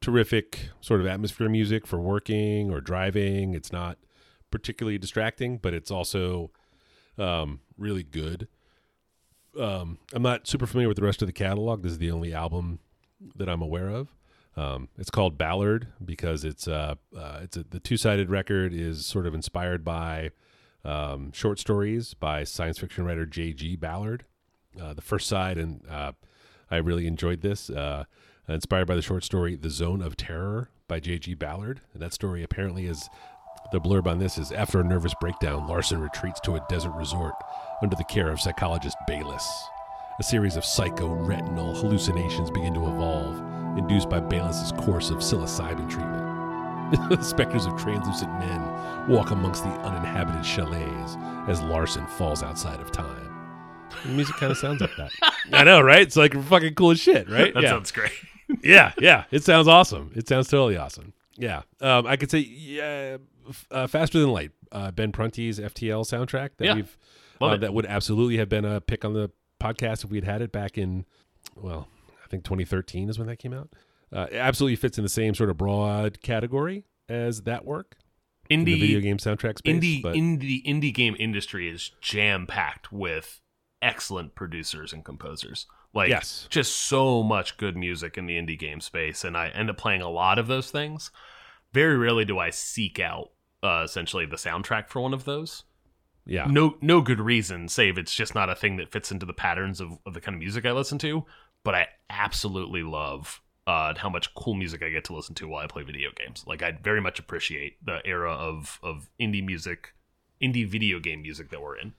terrific 0.00 0.70
sort 0.80 1.00
of 1.00 1.06
atmosphere 1.06 1.48
music 1.48 1.86
for 1.86 2.00
working 2.00 2.70
or 2.70 2.80
driving. 2.80 3.54
It's 3.54 3.72
not 3.72 3.98
particularly 4.50 4.98
distracting, 4.98 5.58
but 5.58 5.74
it's 5.74 5.90
also 5.90 6.50
um, 7.18 7.60
really 7.76 8.02
good. 8.02 8.48
Um, 9.58 9.98
I'm 10.12 10.22
not 10.22 10.46
super 10.46 10.66
familiar 10.66 10.88
with 10.88 10.98
the 10.98 11.04
rest 11.04 11.22
of 11.22 11.26
the 11.26 11.32
catalog. 11.32 11.82
This 11.82 11.92
is 11.92 11.98
the 11.98 12.10
only 12.10 12.32
album 12.32 12.78
that 13.34 13.48
I'm 13.48 13.62
aware 13.62 13.88
of. 13.88 14.14
Um, 14.56 14.88
it's 14.98 15.10
called 15.10 15.38
Ballard 15.38 15.88
because 16.04 16.44
it's 16.44 16.66
uh, 16.66 16.96
uh 17.16 17.40
it's 17.42 17.56
a, 17.56 17.62
the 17.62 17.78
two 17.78 17.96
sided 17.96 18.28
record 18.28 18.74
is 18.74 19.06
sort 19.06 19.26
of 19.26 19.34
inspired 19.34 19.84
by 19.84 20.30
um, 20.84 21.30
short 21.32 21.60
stories 21.60 22.14
by 22.14 22.42
science 22.44 22.78
fiction 22.78 23.04
writer 23.04 23.24
J.G. 23.24 23.76
Ballard. 23.76 24.24
Uh, 24.80 24.94
the 24.94 25.02
first 25.02 25.26
side, 25.28 25.58
and 25.58 25.82
uh, 25.88 26.12
I 26.70 26.76
really 26.76 27.06
enjoyed 27.06 27.40
this. 27.40 27.70
Uh, 27.70 28.04
inspired 28.48 28.86
by 28.86 28.94
the 28.94 29.02
short 29.02 29.24
story 29.24 29.56
"The 29.56 29.70
Zone 29.70 30.02
of 30.02 30.16
Terror" 30.16 30.70
by 30.86 31.00
J.G. 31.00 31.34
Ballard, 31.34 31.82
and 31.92 32.02
that 32.02 32.14
story 32.14 32.42
apparently 32.42 32.86
is 32.86 33.08
the 33.72 33.80
blurb 33.80 34.06
on 34.06 34.18
this 34.18 34.38
is 34.38 34.50
after 34.50 34.80
a 34.80 34.84
nervous 34.84 35.12
breakdown, 35.20 35.66
Larson 35.66 36.00
retreats 36.00 36.40
to 36.40 36.56
a 36.56 36.66
desert 36.70 36.92
resort 36.92 37.34
under 37.82 37.96
the 37.96 38.04
care 38.04 38.30
of 38.30 38.40
psychologist 38.40 38.96
Bayless. 39.06 39.46
A 40.18 40.22
series 40.22 40.56
of 40.56 40.64
psycho-retinal 40.64 41.74
hallucinations 41.74 42.50
begin 42.50 42.72
to 42.74 42.86
evolve, 42.86 43.36
induced 43.78 44.08
by 44.08 44.20
Bayless's 44.20 44.72
course 44.72 45.10
of 45.10 45.18
psilocybin 45.18 45.88
treatment. 45.90 46.38
the 47.10 47.22
specters 47.22 47.66
of 47.66 47.76
translucent 47.76 48.32
men 48.38 49.08
walk 49.08 49.30
amongst 49.30 49.62
the 49.62 49.70
uninhabited 49.70 50.42
chalets 50.42 51.16
as 51.46 51.60
Larson 51.60 52.06
falls 52.06 52.42
outside 52.42 52.80
of 52.80 52.90
time. 52.90 53.27
The 54.04 54.10
music 54.10 54.36
kind 54.36 54.52
of 54.52 54.58
sounds 54.58 54.80
like 54.80 54.94
that. 54.96 55.10
I 55.52 55.64
know, 55.64 55.80
right? 55.80 56.02
It's 56.02 56.16
like 56.16 56.34
fucking 56.44 56.74
cool 56.74 56.90
as 56.92 57.00
shit, 57.00 57.28
right? 57.28 57.52
That 57.54 57.62
yeah. 57.62 57.70
sounds 57.70 57.90
great. 57.90 58.12
yeah, 58.62 58.92
yeah. 58.98 59.24
It 59.30 59.44
sounds 59.44 59.68
awesome. 59.68 60.12
It 60.14 60.28
sounds 60.28 60.48
totally 60.48 60.76
awesome. 60.76 61.12
Yeah. 61.36 61.62
Um, 61.80 62.06
I 62.06 62.16
could 62.16 62.30
say, 62.30 62.38
yeah, 62.40 63.18
uh, 63.70 63.86
Faster 63.86 64.18
Than 64.20 64.30
Light, 64.30 64.50
uh, 64.72 64.90
Ben 64.90 65.12
Prunty's 65.12 65.58
FTL 65.58 66.04
soundtrack 66.04 66.50
that 66.58 66.64
Yeah. 66.64 66.74
we've, 66.74 66.98
Love 67.40 67.52
uh, 67.52 67.54
it. 67.54 67.60
that 67.60 67.74
would 67.74 67.86
absolutely 67.86 68.36
have 68.38 68.48
been 68.48 68.64
a 68.64 68.80
pick 68.80 69.04
on 69.04 69.12
the 69.12 69.30
podcast 69.60 70.04
if 70.04 70.10
we'd 70.10 70.24
had 70.24 70.42
it 70.42 70.50
back 70.52 70.76
in, 70.78 71.04
well, 71.54 71.88
I 72.24 72.28
think 72.28 72.44
2013 72.44 73.08
is 73.08 73.18
when 73.18 73.28
that 73.28 73.36
came 73.38 73.52
out. 73.52 73.68
Uh, 74.12 74.26
it 74.30 74.36
absolutely 74.36 74.76
fits 74.76 74.98
in 74.98 75.04
the 75.04 75.08
same 75.08 75.34
sort 75.34 75.50
of 75.50 75.56
broad 75.56 76.20
category 76.22 76.84
as 77.08 77.42
that 77.42 77.64
work 77.64 77.96
in 78.50 78.64
the 78.64 78.78
video 78.80 79.00
game 79.00 79.18
soundtrack 79.18 79.58
space. 79.58 79.76
indie 79.76 80.02
but 80.02 80.14
indie 80.14 80.64
indie 80.64 80.92
game 80.94 81.14
industry 81.18 81.68
is 81.68 81.90
jam 82.00 82.46
packed 82.46 82.90
with 82.90 83.40
excellent 83.82 84.34
producers 84.34 84.92
and 84.92 85.04
composers. 85.04 85.66
Like 85.94 86.10
Yes. 86.10 86.46
just 86.50 86.76
so 86.76 87.22
much 87.22 87.56
good 87.56 87.76
music 87.76 88.18
in 88.18 88.26
the 88.26 88.36
indie 88.36 88.58
game 88.58 88.80
space, 88.80 89.24
and 89.24 89.36
I 89.36 89.48
end 89.48 89.70
up 89.70 89.78
playing 89.78 90.02
a 90.02 90.10
lot 90.10 90.38
of 90.38 90.46
those 90.46 90.70
things. 90.70 91.10
Very 91.72 91.96
rarely 91.96 92.24
do 92.24 92.38
I 92.38 92.50
seek 92.50 92.98
out 93.00 93.30
uh, 93.62 93.82
essentially 93.84 94.26
the 94.26 94.36
soundtrack 94.36 94.88
for 94.88 95.00
one 95.00 95.14
of 95.14 95.24
those. 95.24 95.64
yeah, 96.26 96.46
No, 96.48 96.76
no 96.80 97.00
good 97.00 97.20
reason, 97.20 97.68
save 97.68 97.98
it's 97.98 98.14
just 98.14 98.34
not 98.34 98.50
a 98.50 98.54
thing 98.54 98.76
that 98.76 98.92
fits 98.92 99.10
into 99.10 99.26
the 99.26 99.32
patterns 99.32 99.80
of, 99.80 99.98
of 100.06 100.14
the 100.14 100.20
kind 100.20 100.34
of 100.34 100.38
music 100.40 100.64
I 100.66 100.72
listen 100.72 100.98
to. 100.98 101.24
But 101.64 101.74
I 101.74 101.88
absolutely 102.08 102.82
love 102.82 103.40
uh, 103.66 103.94
how 103.96 104.08
much 104.08 104.32
cool 104.34 104.54
music 104.54 104.82
I 104.82 104.90
get 104.90 105.04
to 105.06 105.14
listen 105.14 105.34
to 105.36 105.48
while 105.48 105.64
I 105.64 105.66
play 105.66 105.82
video 105.82 106.10
games. 106.16 106.44
Like 106.46 106.62
I 106.62 106.72
very 106.72 107.00
much 107.00 107.18
appreciate 107.18 107.84
the 107.84 108.00
era 108.04 108.32
of 108.32 108.78
of 108.82 109.10
indie 109.20 109.44
music, 109.44 109.94
indie 110.40 110.66
video 110.68 111.00
game 111.00 111.22
music 111.22 111.50
that 111.50 111.60
we're 111.60 111.76
in. 111.76 111.94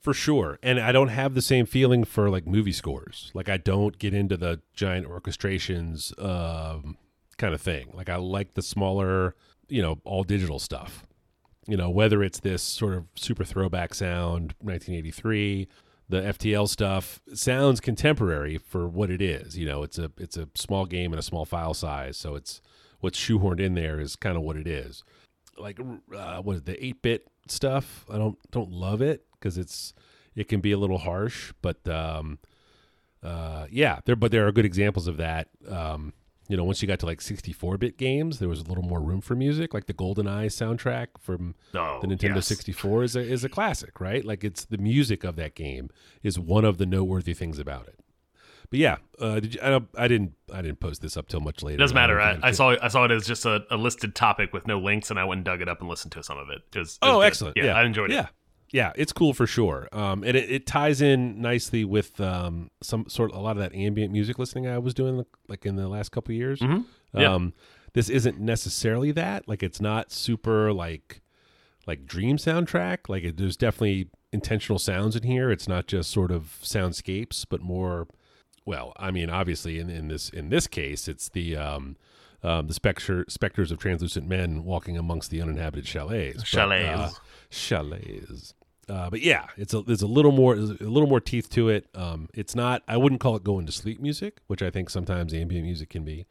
For 0.00 0.14
sure. 0.14 0.58
And 0.62 0.80
I 0.80 0.92
don't 0.92 1.08
have 1.08 1.34
the 1.34 1.42
same 1.42 1.66
feeling 1.66 2.04
for 2.04 2.30
like 2.30 2.46
movie 2.46 2.72
scores. 2.72 3.30
Like 3.34 3.50
I 3.50 3.58
don't 3.58 3.98
get 3.98 4.14
into 4.14 4.36
the 4.36 4.60
giant 4.72 5.06
orchestrations 5.06 6.18
um, 6.22 6.96
kind 7.36 7.52
of 7.54 7.60
thing. 7.60 7.90
Like 7.92 8.08
I 8.08 8.16
like 8.16 8.54
the 8.54 8.62
smaller, 8.62 9.34
you 9.68 9.82
know, 9.82 10.00
all 10.04 10.24
digital 10.24 10.58
stuff. 10.58 11.04
You 11.66 11.76
know, 11.76 11.90
whether 11.90 12.22
it's 12.22 12.40
this 12.40 12.62
sort 12.62 12.94
of 12.94 13.04
super 13.14 13.44
throwback 13.44 13.92
sound, 13.92 14.54
1983, 14.60 15.68
the 16.08 16.22
FTL 16.22 16.68
stuff 16.68 17.20
sounds 17.34 17.78
contemporary 17.78 18.58
for 18.58 18.88
what 18.88 19.10
it 19.10 19.22
is. 19.22 19.56
You 19.56 19.66
know, 19.66 19.82
it's 19.82 19.98
a 19.98 20.10
it's 20.16 20.36
a 20.36 20.48
small 20.54 20.86
game 20.86 21.12
and 21.12 21.20
a 21.20 21.22
small 21.22 21.44
file 21.44 21.74
size, 21.74 22.16
so 22.16 22.34
it's 22.34 22.60
what's 23.00 23.18
shoehorned 23.18 23.60
in 23.60 23.74
there 23.74 24.00
is 24.00 24.16
kind 24.16 24.36
of 24.36 24.42
what 24.42 24.56
it 24.56 24.66
is. 24.66 25.04
Like 25.56 25.78
uh, 26.16 26.40
what 26.42 26.56
is 26.56 26.62
the 26.62 26.72
8-bit 26.72 27.29
stuff? 27.50 28.04
I 28.10 28.18
don't 28.18 28.38
don't 28.50 28.70
love 28.70 29.02
it 29.02 29.24
because 29.32 29.58
it's 29.58 29.94
it 30.34 30.48
can 30.48 30.60
be 30.60 30.72
a 30.72 30.78
little 30.78 30.98
harsh, 30.98 31.52
but 31.62 31.86
um, 31.88 32.38
uh, 33.22 33.66
yeah, 33.70 34.00
there 34.04 34.16
but 34.16 34.30
there 34.30 34.46
are 34.46 34.52
good 34.52 34.64
examples 34.64 35.06
of 35.06 35.16
that. 35.18 35.48
Um, 35.68 36.12
you 36.48 36.56
know, 36.56 36.64
once 36.64 36.82
you 36.82 36.88
got 36.88 36.98
to 36.98 37.06
like 37.06 37.20
64-bit 37.20 37.96
games, 37.96 38.40
there 38.40 38.48
was 38.48 38.58
a 38.58 38.64
little 38.64 38.82
more 38.82 39.00
room 39.00 39.20
for 39.20 39.36
music. 39.36 39.72
Like 39.72 39.86
the 39.86 39.92
Golden 39.92 40.26
GoldenEye 40.26 40.46
soundtrack 40.46 41.06
from 41.20 41.54
Oh, 41.74 42.00
the 42.02 42.08
Nintendo 42.08 42.34
yes. 42.36 42.48
64 42.48 43.04
is 43.04 43.14
a, 43.14 43.20
is 43.20 43.44
a 43.44 43.48
classic, 43.48 44.00
right? 44.00 44.24
Like 44.24 44.42
it's 44.42 44.64
the 44.64 44.78
music 44.78 45.22
of 45.22 45.36
that 45.36 45.54
game 45.54 45.90
is 46.24 46.40
one 46.40 46.64
of 46.64 46.78
the 46.78 46.86
noteworthy 46.86 47.34
things 47.34 47.60
about 47.60 47.86
it. 47.86 47.99
But 48.70 48.78
yeah, 48.78 48.96
uh, 49.18 49.40
did 49.40 49.54
you, 49.56 49.60
I, 49.60 49.80
I 49.96 50.06
didn't 50.08 50.34
I 50.52 50.62
didn't 50.62 50.78
post 50.80 51.02
this 51.02 51.16
up 51.16 51.26
till 51.28 51.40
much 51.40 51.62
later. 51.62 51.74
It 51.74 51.78
doesn't 51.80 51.94
matter. 51.94 52.20
I, 52.20 52.38
I 52.42 52.52
saw 52.52 52.76
I 52.80 52.86
saw 52.88 53.04
it 53.04 53.10
as 53.10 53.26
just 53.26 53.44
a, 53.44 53.64
a 53.70 53.76
listed 53.76 54.14
topic 54.14 54.52
with 54.52 54.66
no 54.66 54.78
links, 54.78 55.10
and 55.10 55.18
I 55.18 55.24
went 55.24 55.38
and 55.38 55.44
dug 55.44 55.60
it 55.60 55.68
up 55.68 55.80
and 55.80 55.88
listened 55.90 56.12
to 56.12 56.22
some 56.22 56.38
of 56.38 56.48
it. 56.50 56.62
It 56.74 56.78
was, 56.78 56.92
it 56.94 56.98
Oh, 57.02 57.20
excellent! 57.20 57.56
Yeah, 57.56 57.74
I 57.74 57.84
enjoyed 57.84 58.10
it. 58.12 58.14
Yeah, 58.14 58.28
yeah, 58.70 58.92
it's 58.94 59.12
cool 59.12 59.34
for 59.34 59.48
sure. 59.48 59.88
Um, 59.92 60.22
and 60.22 60.36
it, 60.36 60.48
it 60.48 60.66
ties 60.68 61.02
in 61.02 61.40
nicely 61.42 61.84
with 61.84 62.20
um, 62.20 62.70
some 62.80 63.08
sort 63.08 63.32
of 63.32 63.38
a 63.38 63.40
lot 63.40 63.52
of 63.56 63.58
that 63.58 63.74
ambient 63.74 64.12
music 64.12 64.38
listening 64.38 64.68
I 64.68 64.78
was 64.78 64.94
doing 64.94 65.24
like 65.48 65.66
in 65.66 65.74
the 65.74 65.88
last 65.88 66.10
couple 66.12 66.30
of 66.32 66.36
years. 66.36 66.60
Mhm. 66.60 66.84
Yeah. 67.12 67.34
Um, 67.34 67.54
this 67.92 68.08
isn't 68.08 68.38
necessarily 68.38 69.10
that. 69.10 69.48
Like, 69.48 69.64
it's 69.64 69.80
not 69.80 70.12
super 70.12 70.72
like 70.72 71.22
like 71.88 72.06
dream 72.06 72.36
soundtrack. 72.36 73.08
Like, 73.08 73.24
it, 73.24 73.36
there's 73.36 73.56
definitely 73.56 74.10
intentional 74.32 74.78
sounds 74.78 75.16
in 75.16 75.24
here. 75.24 75.50
It's 75.50 75.66
not 75.66 75.88
just 75.88 76.12
sort 76.12 76.30
of 76.30 76.60
soundscapes, 76.62 77.44
but 77.50 77.60
more. 77.62 78.06
Well, 78.64 78.92
I 78.96 79.10
mean, 79.10 79.30
obviously, 79.30 79.78
in, 79.78 79.88
in 79.90 80.08
this 80.08 80.28
in 80.28 80.48
this 80.50 80.66
case, 80.66 81.08
it's 81.08 81.28
the 81.28 81.56
um, 81.56 81.96
um, 82.42 82.66
the 82.66 82.74
specter 82.74 83.24
specters 83.28 83.70
of 83.70 83.78
translucent 83.78 84.26
men 84.28 84.64
walking 84.64 84.96
amongst 84.96 85.30
the 85.30 85.40
uninhabited 85.42 85.86
chalets. 85.86 86.38
But, 86.38 86.46
Chalets. 86.46 87.14
uh, 87.16 87.18
chalets. 87.50 88.54
Uh, 88.88 89.08
but 89.08 89.20
yeah, 89.20 89.46
it's 89.56 89.72
a 89.72 89.82
there's 89.82 90.02
a 90.02 90.06
little 90.06 90.32
more 90.32 90.54
a 90.54 90.58
little 90.58 91.08
more 91.08 91.20
teeth 91.20 91.48
to 91.50 91.68
it. 91.68 91.86
Um, 91.94 92.28
it's 92.34 92.54
not 92.54 92.82
I 92.88 92.96
wouldn't 92.96 93.20
call 93.20 93.36
it 93.36 93.44
going 93.44 93.66
to 93.66 93.72
sleep 93.72 94.00
music, 94.00 94.38
which 94.46 94.62
I 94.62 94.70
think 94.70 94.90
sometimes 94.90 95.32
ambient 95.32 95.64
music 95.64 95.90
can 95.90 96.04
be. 96.04 96.26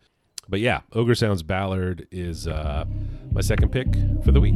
But 0.47 0.59
yeah, 0.59 0.81
Ogre 0.93 1.15
Sounds 1.15 1.43
Ballard 1.43 2.07
is 2.11 2.47
uh, 2.47 2.85
my 3.31 3.41
second 3.41 3.71
pick 3.71 3.87
for 4.25 4.31
the 4.31 4.41
week. 4.41 4.55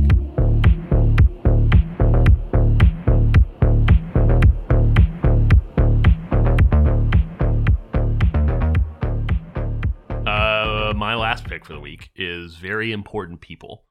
Last 11.34 11.46
pick 11.46 11.66
for 11.66 11.74
the 11.74 11.80
week 11.80 12.12
is 12.16 12.58
very 12.58 12.92
important 12.92 13.42
people. 13.42 13.86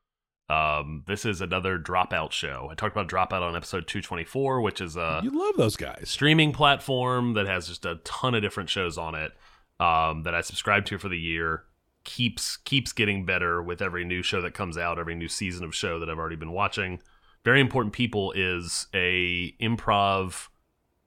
Um, 0.49 1.03
this 1.09 1.25
is 1.25 1.41
another 1.41 1.77
dropout 1.77 2.31
show. 2.31 2.69
I 2.71 2.77
talked 2.77 2.97
about 2.97 3.09
dropout 3.09 3.43
on 3.43 3.57
episode 3.57 3.89
224, 3.89 4.61
which 4.61 4.81
is 4.81 4.97
a 4.97 5.21
You 5.25 5.37
love 5.37 5.57
those 5.57 5.75
guys. 5.75 6.09
streaming 6.09 6.53
platform 6.53 7.35
that 7.35 7.47
has 7.49 7.67
just 7.67 7.85
a 7.85 7.97
ton 8.05 8.37
of 8.37 8.43
different 8.43 8.71
shows 8.71 8.97
on 8.97 9.17
it 9.17 9.33
um, 9.81 10.23
that 10.23 10.37
I 10.37 10.41
subscribe 10.41 10.85
to 10.87 10.99
for 10.99 11.09
the 11.09 11.19
year. 11.19 11.65
keeps 12.05 12.59
keeps 12.59 12.93
getting 12.93 13.27
better 13.27 13.61
with 13.61 13.83
every 13.83 14.05
new 14.05 14.23
show 14.23 14.41
that 14.41 14.55
comes 14.55 14.79
out, 14.79 15.01
every 15.01 15.17
new 15.17 15.29
season 15.29 15.65
of 15.65 15.75
show 15.75 15.99
that 15.99 16.09
I've 16.09 16.19
already 16.19 16.37
been 16.37 16.53
watching. 16.53 17.01
Very 17.45 17.61
important 17.61 17.93
people 17.93 18.31
is 18.37 18.87
a 18.95 19.53
improv 19.61 20.47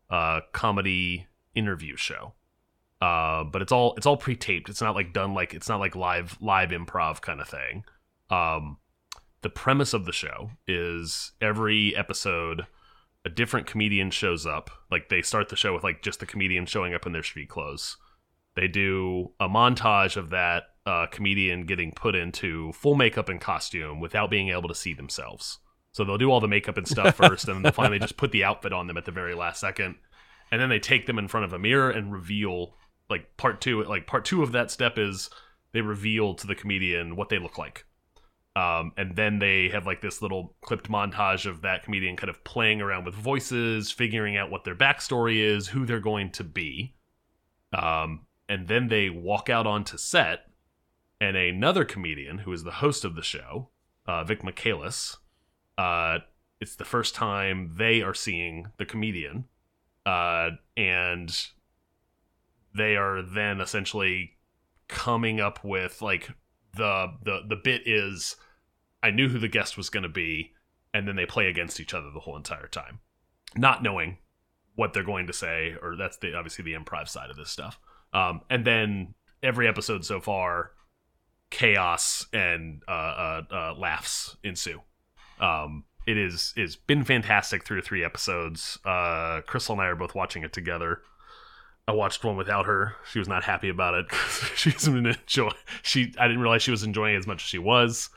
uh, 0.10 0.42
comedy 0.52 1.28
interview 1.54 1.96
show. 1.96 2.34
Uh, 3.02 3.44
but 3.44 3.62
it's 3.62 3.72
all 3.72 3.94
it's 3.98 4.06
all 4.06 4.18
pre-taped. 4.18 4.70
It's 4.70 4.82
not 4.82 4.96
like 4.96 5.14
done 5.14 5.34
like 5.34 5.54
it's 5.54 5.70
not 5.70 5.80
like 5.80 5.96
live 5.96 6.38
live 6.42 6.70
improv 6.70 7.22
kind 7.22 7.42
of 7.42 7.50
thing. 7.50 7.84
Um, 8.30 8.78
the 9.42 9.50
premise 9.50 9.94
of 9.94 10.06
the 10.06 10.12
show 10.12 10.52
is 10.68 11.34
every 11.42 11.96
episode 11.96 12.66
a 13.26 13.30
different 13.30 13.68
comedian 13.68 14.12
shows 14.12 14.46
up. 14.46 14.70
Like 14.90 15.10
they 15.10 15.22
start 15.22 15.50
the 15.50 15.56
show 15.56 15.74
with 15.74 15.84
like 15.84 16.02
just 16.02 16.20
the 16.20 16.26
comedian 16.26 16.66
showing 16.66 16.94
up 16.94 17.06
in 17.06 17.12
their 17.12 17.24
street 17.24 17.50
clothes. 17.50 17.98
they 18.56 18.68
do 18.68 19.32
a 19.40 19.50
montage 19.50 20.16
of 20.16 20.30
that 20.30 20.64
uh, 20.86 21.08
comedian 21.12 21.66
getting 21.66 21.92
put 21.92 22.16
into 22.16 22.72
full 22.74 22.96
makeup 22.96 23.28
and 23.28 23.42
costume 23.42 24.00
without 24.00 24.30
being 24.30 24.50
able 24.50 24.70
to 24.70 24.76
see 24.76 24.94
themselves. 24.94 25.60
So 25.92 26.04
they'll 26.04 26.18
do 26.18 26.30
all 26.30 26.40
the 26.40 26.48
makeup 26.48 26.78
and 26.78 26.88
stuff 26.88 27.16
first, 27.18 27.48
and 27.48 27.56
then 27.56 27.64
they'll 27.64 27.72
finally 27.72 28.00
just 28.00 28.18
put 28.18 28.32
the 28.32 28.44
outfit 28.44 28.74
on 28.74 28.88
them 28.88 28.98
at 28.98 29.06
the 29.06 29.12
very 29.12 29.34
last 29.34 29.60
second, 29.60 29.96
and 30.52 30.62
then 30.62 30.70
they 30.70 30.80
take 30.80 31.06
them 31.06 31.18
in 31.18 31.28
front 31.28 31.46
of 31.46 31.54
a 31.54 31.60
mirror 31.60 31.90
and 31.90 32.14
reveal 32.14 32.76
like 33.10 33.38
part 33.38 33.62
two. 33.62 33.84
Like 33.84 34.08
part 34.08 34.26
two 34.26 34.44
of 34.44 34.52
that 34.54 34.72
step 34.72 34.98
is 34.98 35.30
they 35.74 35.82
reveal 35.82 36.34
to 36.36 36.48
the 36.48 36.56
comedian 36.56 37.16
what 37.16 37.30
they 37.30 37.40
look 37.40 37.58
like. 37.58 37.86
Um, 38.56 38.94
and 38.96 39.16
then 39.18 39.40
they 39.40 39.68
have 39.70 39.86
like 39.86 40.02
this 40.02 40.22
little 40.22 40.56
clipped 40.62 40.90
montage 40.90 41.46
of 41.46 41.62
that 41.62 41.84
comedian 41.84 42.16
kind 42.16 42.30
of 42.30 42.44
playing 42.46 42.82
around 42.82 43.06
with 43.06 43.14
voices, 43.14 43.92
figuring 43.92 44.38
out 44.38 44.50
what 44.50 44.64
their 44.64 44.76
backstory 44.76 45.38
is, 45.38 45.68
who 45.68 45.86
they're 45.86 46.00
going 46.00 46.32
to 46.32 46.44
be. 46.44 46.96
Um, 47.74 48.26
and 48.48 48.68
then 48.68 48.88
they 48.88 49.10
walk 49.10 49.50
out 49.50 49.68
onto 49.68 49.98
set, 49.98 50.48
and 51.20 51.36
another 51.36 51.84
comedian 51.84 52.40
who 52.40 52.54
is 52.54 52.64
the 52.64 52.72
host 52.72 53.04
of 53.04 53.16
the 53.16 53.22
show, 53.22 53.70
uh, 54.06 54.24
Vic 54.24 54.44
Michaelis, 54.44 55.18
uh, 55.78 56.20
it's 56.62 56.76
the 56.76 56.86
first 56.86 57.16
time 57.16 57.74
they 57.78 58.02
are 58.02 58.14
seeing 58.14 58.68
the 58.78 58.86
comedian, 58.86 59.46
uh, 60.06 60.52
and 60.78 61.48
they 62.76 62.96
are 62.96 63.22
then 63.22 63.62
essentially 63.62 64.32
coming 64.88 65.40
up 65.40 65.64
with 65.64 66.02
like 66.02 66.30
the 66.76 67.08
the 67.24 67.42
the 67.48 67.56
bit 67.56 67.84
is 67.86 68.36
I 69.02 69.12
knew 69.12 69.30
who 69.30 69.40
the 69.40 69.48
guest 69.48 69.78
was 69.78 69.90
going 69.90 70.04
to 70.04 70.10
be, 70.10 70.54
and 70.94 71.08
then 71.08 71.16
they 71.16 71.26
play 71.26 71.48
against 71.48 71.80
each 71.80 71.94
other 71.94 72.12
the 72.12 72.20
whole 72.20 72.36
entire 72.36 72.68
time, 72.68 73.00
not 73.56 73.84
knowing 73.84 74.18
what 74.76 74.94
they're 74.94 75.04
going 75.04 75.28
to 75.28 75.34
say, 75.34 75.76
or 75.82 75.96
that's 75.96 76.18
the 76.18 76.36
obviously 76.36 76.66
the 76.66 76.74
improv 76.74 77.08
side 77.08 77.30
of 77.30 77.38
this 77.38 77.50
stuff. 77.50 77.80
Um, 78.14 78.42
and 78.50 78.66
then 78.66 79.14
every 79.42 79.68
episode 79.68 80.06
so 80.06 80.20
far, 80.20 80.72
chaos 81.50 82.28
and 82.34 82.82
uh, 82.88 82.92
uh, 82.92 83.42
uh, 83.52 83.74
laughs 83.78 84.36
ensue. 84.44 84.82
Um, 85.40 85.86
it 86.08 86.18
is 86.18 86.54
is 86.56 86.76
been 86.76 87.04
fantastic 87.04 87.64
through 87.64 87.82
three 87.82 88.04
episodes. 88.04 88.78
Uh, 88.86 89.42
Crystal 89.48 89.74
and 89.74 89.82
I 89.82 89.88
are 89.88 89.96
both 89.96 90.16
watching 90.16 90.44
it 90.44 90.54
together. 90.54 91.02
I 91.88 91.92
watched 91.92 92.24
one 92.24 92.36
without 92.36 92.66
her. 92.66 92.96
She 93.12 93.20
was 93.20 93.28
not 93.28 93.44
happy 93.44 93.70
about 93.70 93.94
it. 93.94 94.06
She's 94.56 94.88
been 94.88 95.06
enjoy. 95.06 95.52
She 95.84 96.14
I 96.20 96.28
didn't 96.28 96.42
realize 96.42 96.64
she 96.64 96.72
was 96.72 96.84
enjoying 96.84 97.16
it 97.16 97.20
as 97.20 97.28
much 97.28 97.44
as 97.44 97.48
she 97.48 97.60
was. 97.60 98.10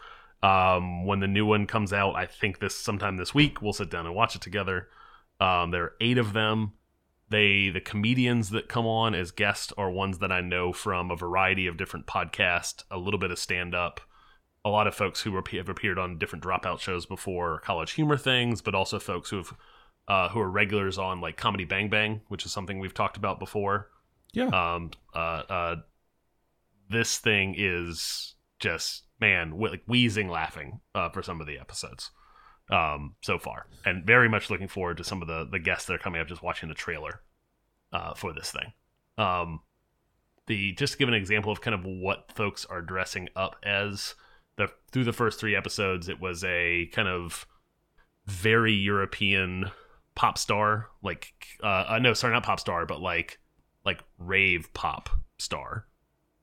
Um, 0.42 1.04
when 1.04 1.20
the 1.20 1.26
new 1.26 1.44
one 1.44 1.66
comes 1.66 1.92
out, 1.92 2.14
I 2.14 2.26
think 2.26 2.60
this 2.60 2.76
sometime 2.76 3.16
this 3.16 3.34
week, 3.34 3.60
we'll 3.60 3.72
sit 3.72 3.90
down 3.90 4.06
and 4.06 4.14
watch 4.14 4.36
it 4.36 4.42
together. 4.42 4.88
Um, 5.40 5.70
there 5.70 5.82
are 5.84 5.94
eight 6.00 6.18
of 6.18 6.32
them. 6.32 6.72
They 7.28 7.68
the 7.68 7.80
comedians 7.80 8.50
that 8.50 8.68
come 8.68 8.86
on 8.86 9.14
as 9.14 9.32
guests 9.32 9.72
are 9.76 9.90
ones 9.90 10.18
that 10.18 10.32
I 10.32 10.40
know 10.40 10.72
from 10.72 11.10
a 11.10 11.16
variety 11.16 11.66
of 11.66 11.76
different 11.76 12.06
podcasts, 12.06 12.84
a 12.90 12.96
little 12.96 13.20
bit 13.20 13.30
of 13.30 13.38
stand 13.38 13.74
up, 13.74 14.00
a 14.64 14.70
lot 14.70 14.86
of 14.86 14.94
folks 14.94 15.22
who 15.22 15.36
have 15.36 15.68
appeared 15.68 15.98
on 15.98 16.18
different 16.18 16.42
dropout 16.42 16.80
shows 16.80 17.04
before, 17.04 17.60
CollegeHumor 17.66 18.18
things, 18.18 18.62
but 18.62 18.74
also 18.74 18.98
folks 18.98 19.28
who 19.28 19.36
have 19.36 19.52
uh, 20.08 20.28
who 20.30 20.40
are 20.40 20.50
regulars 20.50 20.98
on 20.98 21.20
like 21.20 21.36
Comedy 21.36 21.64
Bang 21.64 21.88
Bang, 21.88 22.22
which 22.28 22.44
is 22.44 22.52
something 22.52 22.78
we've 22.78 22.94
talked 22.94 23.16
about 23.16 23.38
before. 23.38 23.90
Yeah. 24.32 24.48
Um. 24.48 24.90
Uh. 25.14 25.42
uh 25.48 25.76
this 26.90 27.18
thing 27.18 27.54
is 27.56 28.34
just 28.58 29.04
man, 29.20 29.58
like 29.58 29.82
wheezing 29.86 30.28
laughing 30.28 30.80
uh, 30.94 31.10
for 31.10 31.22
some 31.22 31.40
of 31.40 31.46
the 31.46 31.58
episodes 31.58 32.10
um, 32.70 33.14
so 33.20 33.38
far, 33.38 33.66
and 33.84 34.06
very 34.06 34.28
much 34.28 34.50
looking 34.50 34.68
forward 34.68 34.96
to 34.98 35.04
some 35.04 35.22
of 35.22 35.28
the 35.28 35.46
the 35.50 35.58
guests 35.58 35.86
that 35.86 35.94
are 35.94 35.98
coming 35.98 36.20
up. 36.20 36.28
Just 36.28 36.42
watching 36.42 36.68
the 36.68 36.74
trailer 36.74 37.22
uh, 37.92 38.14
for 38.14 38.32
this 38.32 38.50
thing. 38.50 38.72
Um, 39.16 39.60
the 40.46 40.72
just 40.72 40.94
to 40.94 40.98
give 40.98 41.08
an 41.08 41.14
example 41.14 41.52
of 41.52 41.60
kind 41.60 41.74
of 41.74 41.84
what 41.84 42.32
folks 42.32 42.64
are 42.64 42.82
dressing 42.82 43.28
up 43.36 43.56
as. 43.62 44.14
The 44.56 44.68
through 44.90 45.04
the 45.04 45.12
first 45.12 45.38
three 45.38 45.54
episodes, 45.54 46.08
it 46.08 46.20
was 46.20 46.42
a 46.42 46.86
kind 46.92 47.06
of 47.06 47.46
very 48.26 48.72
European 48.72 49.70
pop 50.18 50.36
star, 50.36 50.88
like 51.00 51.32
uh, 51.62 51.84
uh 51.88 51.98
no, 52.02 52.12
sorry, 52.12 52.34
not 52.34 52.42
pop 52.42 52.58
star, 52.58 52.84
but 52.84 53.00
like 53.00 53.38
like 53.86 54.02
rave 54.18 54.68
pop 54.74 55.08
star, 55.38 55.86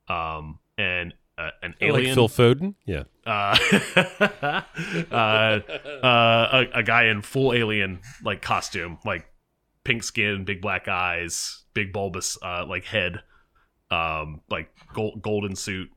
um, 0.08 0.60
and 0.78 1.14
uh, 1.38 1.50
an 1.62 1.76
alien, 1.82 2.16
Like 2.16 2.16
Phil 2.16 2.30
Foden? 2.30 2.76
Yeah. 2.86 3.04
uh, 3.26 3.58
uh, 5.12 5.60
uh, 6.02 6.48
a, 6.64 6.66
a 6.76 6.84
guy 6.84 7.08
in 7.08 7.22
full 7.22 7.52
alien 7.52 8.00
like 8.24 8.42
costume, 8.42 8.98
like 9.04 9.26
pink 9.84 10.04
skin, 10.04 10.46
big 10.46 10.62
black 10.62 10.88
eyes, 10.88 11.66
big 11.74 11.92
bulbous 11.92 12.38
uh, 12.42 12.66
like 12.66 12.86
head, 12.86 13.22
um, 13.92 14.40
like 14.50 14.70
gold, 14.94 15.22
golden 15.22 15.58
suit, 15.58 15.90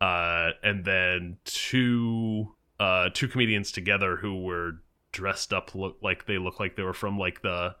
uh, 0.00 0.50
and 0.62 0.84
then 0.84 1.38
two 1.44 2.54
uh, 2.78 3.08
two 3.12 3.26
comedians 3.26 3.72
together 3.72 4.16
who 4.16 4.42
were 4.44 4.74
dressed 5.12 5.52
up 5.52 5.74
look 5.74 5.98
like 6.02 6.26
they 6.26 6.38
look 6.38 6.60
like 6.60 6.76
they 6.76 6.82
were 6.82 6.92
from 6.92 7.18
like 7.18 7.42
the 7.42 7.74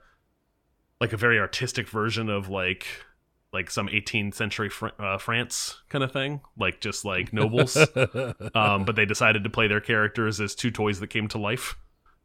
like 1.00 1.12
a 1.12 1.16
very 1.16 1.38
artistic 1.38 1.88
version 1.88 2.28
of 2.28 2.48
like 2.48 2.86
like 3.52 3.70
some 3.70 3.88
18th 3.88 4.34
century 4.34 4.68
Fr- 4.68 4.88
uh, 4.98 5.18
France 5.18 5.80
kind 5.88 6.04
of 6.04 6.12
thing, 6.12 6.40
like 6.58 6.80
just 6.80 7.04
like 7.04 7.32
nobles. 7.32 7.76
um, 8.54 8.84
but 8.84 8.94
they 8.94 9.06
decided 9.06 9.44
to 9.44 9.50
play 9.50 9.68
their 9.68 9.80
characters 9.80 10.40
as 10.40 10.54
two 10.54 10.70
toys 10.70 11.00
that 11.00 11.08
came 11.08 11.28
to 11.28 11.38
life, 11.38 11.76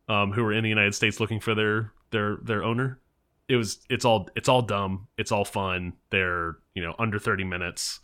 um, 0.09 0.31
who 0.33 0.43
were 0.43 0.53
in 0.53 0.63
the 0.63 0.69
United 0.69 0.95
States 0.95 1.19
looking 1.19 1.39
for 1.39 1.55
their 1.55 1.91
their 2.11 2.37
their 2.43 2.63
owner. 2.63 2.99
It 3.47 3.55
was 3.55 3.79
it's 3.89 4.05
all 4.05 4.29
it's 4.35 4.49
all 4.49 4.61
dumb. 4.61 5.07
It's 5.17 5.31
all 5.31 5.45
fun. 5.45 5.93
They're 6.09 6.57
you 6.75 6.83
know 6.83 6.95
under 6.99 7.19
30 7.19 7.45
minutes. 7.45 7.99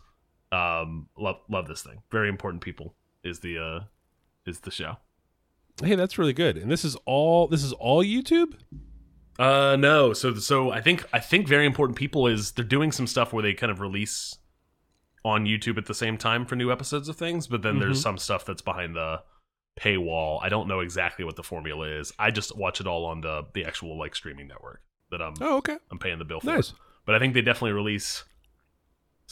Um, 0.52 1.08
love 1.18 1.40
love 1.48 1.68
this 1.68 1.82
thing. 1.82 2.02
Very 2.10 2.28
important 2.28 2.62
people 2.62 2.94
is 3.22 3.40
the 3.40 3.58
uh 3.58 3.84
is 4.46 4.60
the 4.60 4.70
show. 4.70 4.96
Hey, 5.82 5.94
that's 5.94 6.18
really 6.18 6.32
good. 6.32 6.56
And 6.56 6.70
this 6.70 6.84
is 6.84 6.96
all 7.06 7.46
this 7.48 7.62
is 7.64 7.72
all 7.72 8.04
YouTube? 8.04 8.54
Uh 9.38 9.76
no, 9.76 10.12
so 10.12 10.34
so 10.34 10.70
I 10.70 10.80
think 10.80 11.04
I 11.12 11.18
think 11.18 11.48
very 11.48 11.64
important 11.66 11.96
people 11.98 12.26
is 12.26 12.52
they're 12.52 12.64
doing 12.64 12.92
some 12.92 13.06
stuff 13.06 13.32
where 13.32 13.42
they 13.42 13.54
kind 13.54 13.70
of 13.70 13.80
release 13.80 14.36
on 15.24 15.44
YouTube 15.46 15.78
at 15.78 15.86
the 15.86 15.94
same 15.94 16.16
time 16.18 16.46
for 16.46 16.56
new 16.56 16.70
episodes 16.70 17.08
of 17.08 17.16
things, 17.16 17.46
but 17.46 17.62
then 17.62 17.78
there's 17.78 18.00
some 18.00 18.18
stuff 18.18 18.44
that's 18.44 18.62
behind 18.62 18.96
the 18.96 19.20
paywall. 19.78 20.40
I 20.42 20.48
don't 20.48 20.68
know 20.68 20.80
exactly 20.80 21.24
what 21.24 21.36
the 21.36 21.42
formula 21.42 21.86
is. 21.88 22.12
I 22.18 22.30
just 22.30 22.56
watch 22.56 22.80
it 22.80 22.86
all 22.86 23.06
on 23.06 23.20
the 23.20 23.44
the 23.54 23.64
actual 23.64 23.98
like 23.98 24.14
streaming 24.14 24.48
network 24.48 24.82
that 25.10 25.22
I'm 25.22 25.34
Oh, 25.40 25.56
okay. 25.58 25.76
I'm 25.90 25.98
paying 25.98 26.18
the 26.18 26.24
bill 26.24 26.40
for. 26.40 26.46
Nice. 26.46 26.74
But 27.06 27.14
I 27.14 27.18
think 27.18 27.34
they 27.34 27.42
definitely 27.42 27.72
release 27.72 28.24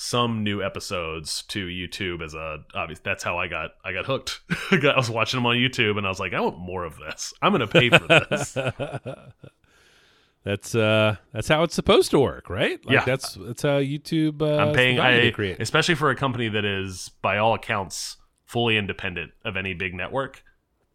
some 0.01 0.45
new 0.45 0.63
episodes 0.63 1.43
to 1.49 1.67
YouTube 1.67 2.23
as 2.23 2.33
a 2.33 2.59
obvious. 2.73 3.01
That's 3.01 3.25
how 3.25 3.37
I 3.37 3.49
got 3.49 3.73
I 3.85 3.93
got 3.93 4.07
hooked. 4.07 4.41
I, 4.71 4.95
was 4.97 5.11
watching 5.11 5.39
them 5.39 5.47
on 5.47 5.57
YouTube 5.57 5.99
and 5.99 6.07
I 6.07 6.09
was 6.09 6.21
like, 6.21 6.33
I 6.35 6.41
want 6.41 6.57
more 6.57 6.85
of 6.85 6.99
this. 6.99 7.35
I'm 7.43 7.51
gonna 7.51 7.67
pay 7.67 7.91
for 7.91 8.07
this. 8.07 8.57
That's 10.45 10.75
uh 10.75 11.17
that's 11.33 11.49
how 11.49 11.65
it's 11.65 11.75
supposed 11.75 12.13
to 12.13 12.21
work, 12.21 12.49
right? 12.49 12.79
Like 12.87 12.95
Yeah. 12.95 13.05
that's 13.05 13.35
that's 13.35 13.63
how 13.63 13.81
YouTube 13.81 14.41
uh 14.41 14.69
I'm 14.69 14.73
paying, 14.73 15.01
I, 15.01 15.31
create. 15.33 15.61
especially 15.61 15.97
for 15.97 16.11
a 16.11 16.15
company 16.17 16.49
that 16.49 16.65
is, 16.65 17.11
by 17.21 17.39
all 17.39 17.55
accounts, 17.55 18.17
fully 18.47 18.77
independent 18.79 19.33
of 19.45 19.57
any 19.57 19.75
big 19.75 19.95
network, 19.95 20.43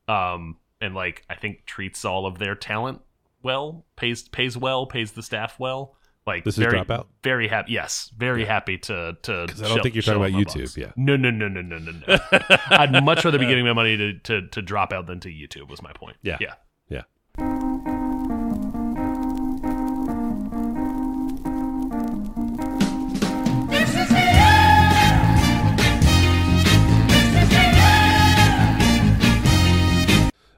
um, 0.08 0.58
and 0.80 0.95
like 0.95 1.24
I 1.30 1.36
think 1.36 1.66
treats 1.66 2.06
all 2.06 2.26
of 2.26 2.39
their 2.39 2.56
talent 2.56 3.01
well, 3.43 3.86
pays 3.97 4.24
pays 4.30 4.58
well, 4.58 4.86
pays 4.88 5.12
the 5.12 5.22
staff 5.22 5.60
well. 5.60 5.97
Like 6.26 6.46
This 6.46 6.58
is 6.58 6.64
very, 6.64 6.80
Dropout? 6.80 7.08
Very 7.22 7.50
happy. 7.50 7.74
Yes, 7.74 8.10
very 8.16 8.46
happy 8.46 8.78
to 8.78 9.18
to. 9.24 9.46
Because 9.46 9.62
I 9.62 9.68
don't 9.68 9.82
think 9.82 9.94
you're 9.96 10.02
talking 10.02 10.22
about 10.22 10.32
YouTube, 10.32 10.78
yeah. 10.78 10.92
No, 10.96 11.18
no, 11.18 11.30
no, 11.30 11.50
no, 11.50 11.62
no, 11.62 11.80
no, 11.80 11.92
no. 11.92 12.18
I'd 12.70 13.04
much 13.04 13.26
rather 13.26 13.38
be 13.38 13.46
getting 13.46 13.66
my 13.66 13.74
money 13.74 13.98
to, 13.98 14.14
to 14.20 14.48
to 14.48 14.62
Dropout 14.62 15.06
than 15.08 15.20
to 15.22 15.30
YouTube. 15.30 15.70
Was 15.70 15.82
my 15.82 15.92
point. 15.92 16.16
Yeah. 16.22 16.38
yeah. 16.40 16.54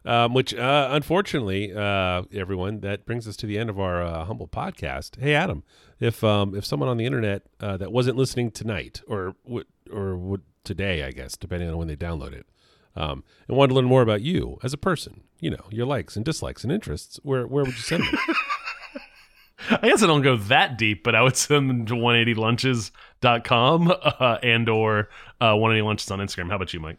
Um, 0.05 0.35
which, 0.35 0.53
uh, 0.53 0.89
unfortunately, 0.91 1.73
uh, 1.73 2.23
everyone, 2.31 2.81
that 2.81 3.07
brings 3.07 3.27
us 3.27 3.35
to 3.37 3.47
the 3.47 3.57
end 3.57 3.71
of 3.71 3.79
our 3.79 4.03
uh, 4.03 4.25
humble 4.25 4.47
podcast. 4.47 5.19
Hey, 5.19 5.33
Adam, 5.33 5.63
if 5.99 6.23
um, 6.23 6.53
if 6.55 6.63
someone 6.63 6.89
on 6.89 6.97
the 6.97 7.05
internet 7.05 7.41
uh, 7.59 7.77
that 7.77 7.91
wasn't 7.91 8.15
listening 8.15 8.51
tonight 8.51 9.01
or 9.07 9.35
or 9.91 10.41
today, 10.63 11.03
I 11.03 11.11
guess, 11.11 11.35
depending 11.35 11.69
on 11.69 11.77
when 11.77 11.87
they 11.87 11.95
download 11.95 12.33
it, 12.33 12.45
um, 12.95 13.23
and 13.47 13.57
wanted 13.57 13.69
to 13.69 13.75
learn 13.75 13.85
more 13.85 14.03
about 14.03 14.21
you 14.21 14.59
as 14.61 14.73
a 14.73 14.77
person, 14.77 15.23
you 15.39 15.49
know, 15.49 15.65
your 15.71 15.87
likes 15.87 16.15
and 16.15 16.23
dislikes 16.23 16.63
and 16.63 16.71
interests, 16.71 17.19
where 17.23 17.47
where 17.47 17.63
would 17.63 17.75
you 17.75 17.81
send 17.81 18.03
them? 18.03 18.15
I 19.69 19.89
guess 19.89 20.03
I 20.03 20.07
don't 20.07 20.21
go 20.21 20.37
that 20.37 20.77
deep, 20.77 21.03
but 21.03 21.15
I 21.15 21.21
would 21.23 21.35
send 21.35 21.69
them 21.69 21.85
to 21.87 21.93
180lunches.com 21.95 23.93
uh, 24.03 24.37
and 24.43 24.69
or 24.69 25.09
uh, 25.41 25.53
180lunches 25.53 26.11
on 26.11 26.19
Instagram. 26.19 26.49
How 26.49 26.57
about 26.57 26.73
you, 26.73 26.79
Mike? 26.79 26.97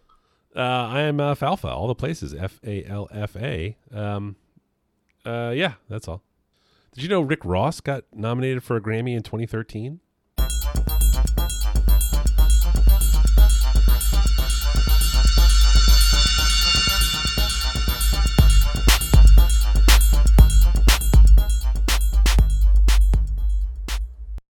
Uh, 0.56 0.88
I 0.90 1.02
am 1.02 1.20
uh, 1.20 1.34
Falfa, 1.34 1.66
all 1.66 1.86
the 1.86 1.94
places. 1.94 2.32
F 2.32 2.60
A 2.64 2.82
L 2.84 3.08
F 3.12 3.36
A. 3.36 3.76
Um, 3.92 4.36
uh, 5.26 5.52
yeah, 5.54 5.74
that's 5.88 6.08
all. 6.08 6.22
Did 6.94 7.02
you 7.02 7.10
know 7.10 7.20
Rick 7.20 7.44
Ross 7.44 7.80
got 7.80 8.04
nominated 8.14 8.62
for 8.62 8.76
a 8.76 8.80
Grammy 8.80 9.14
in 9.14 9.22
2013? 9.22 10.00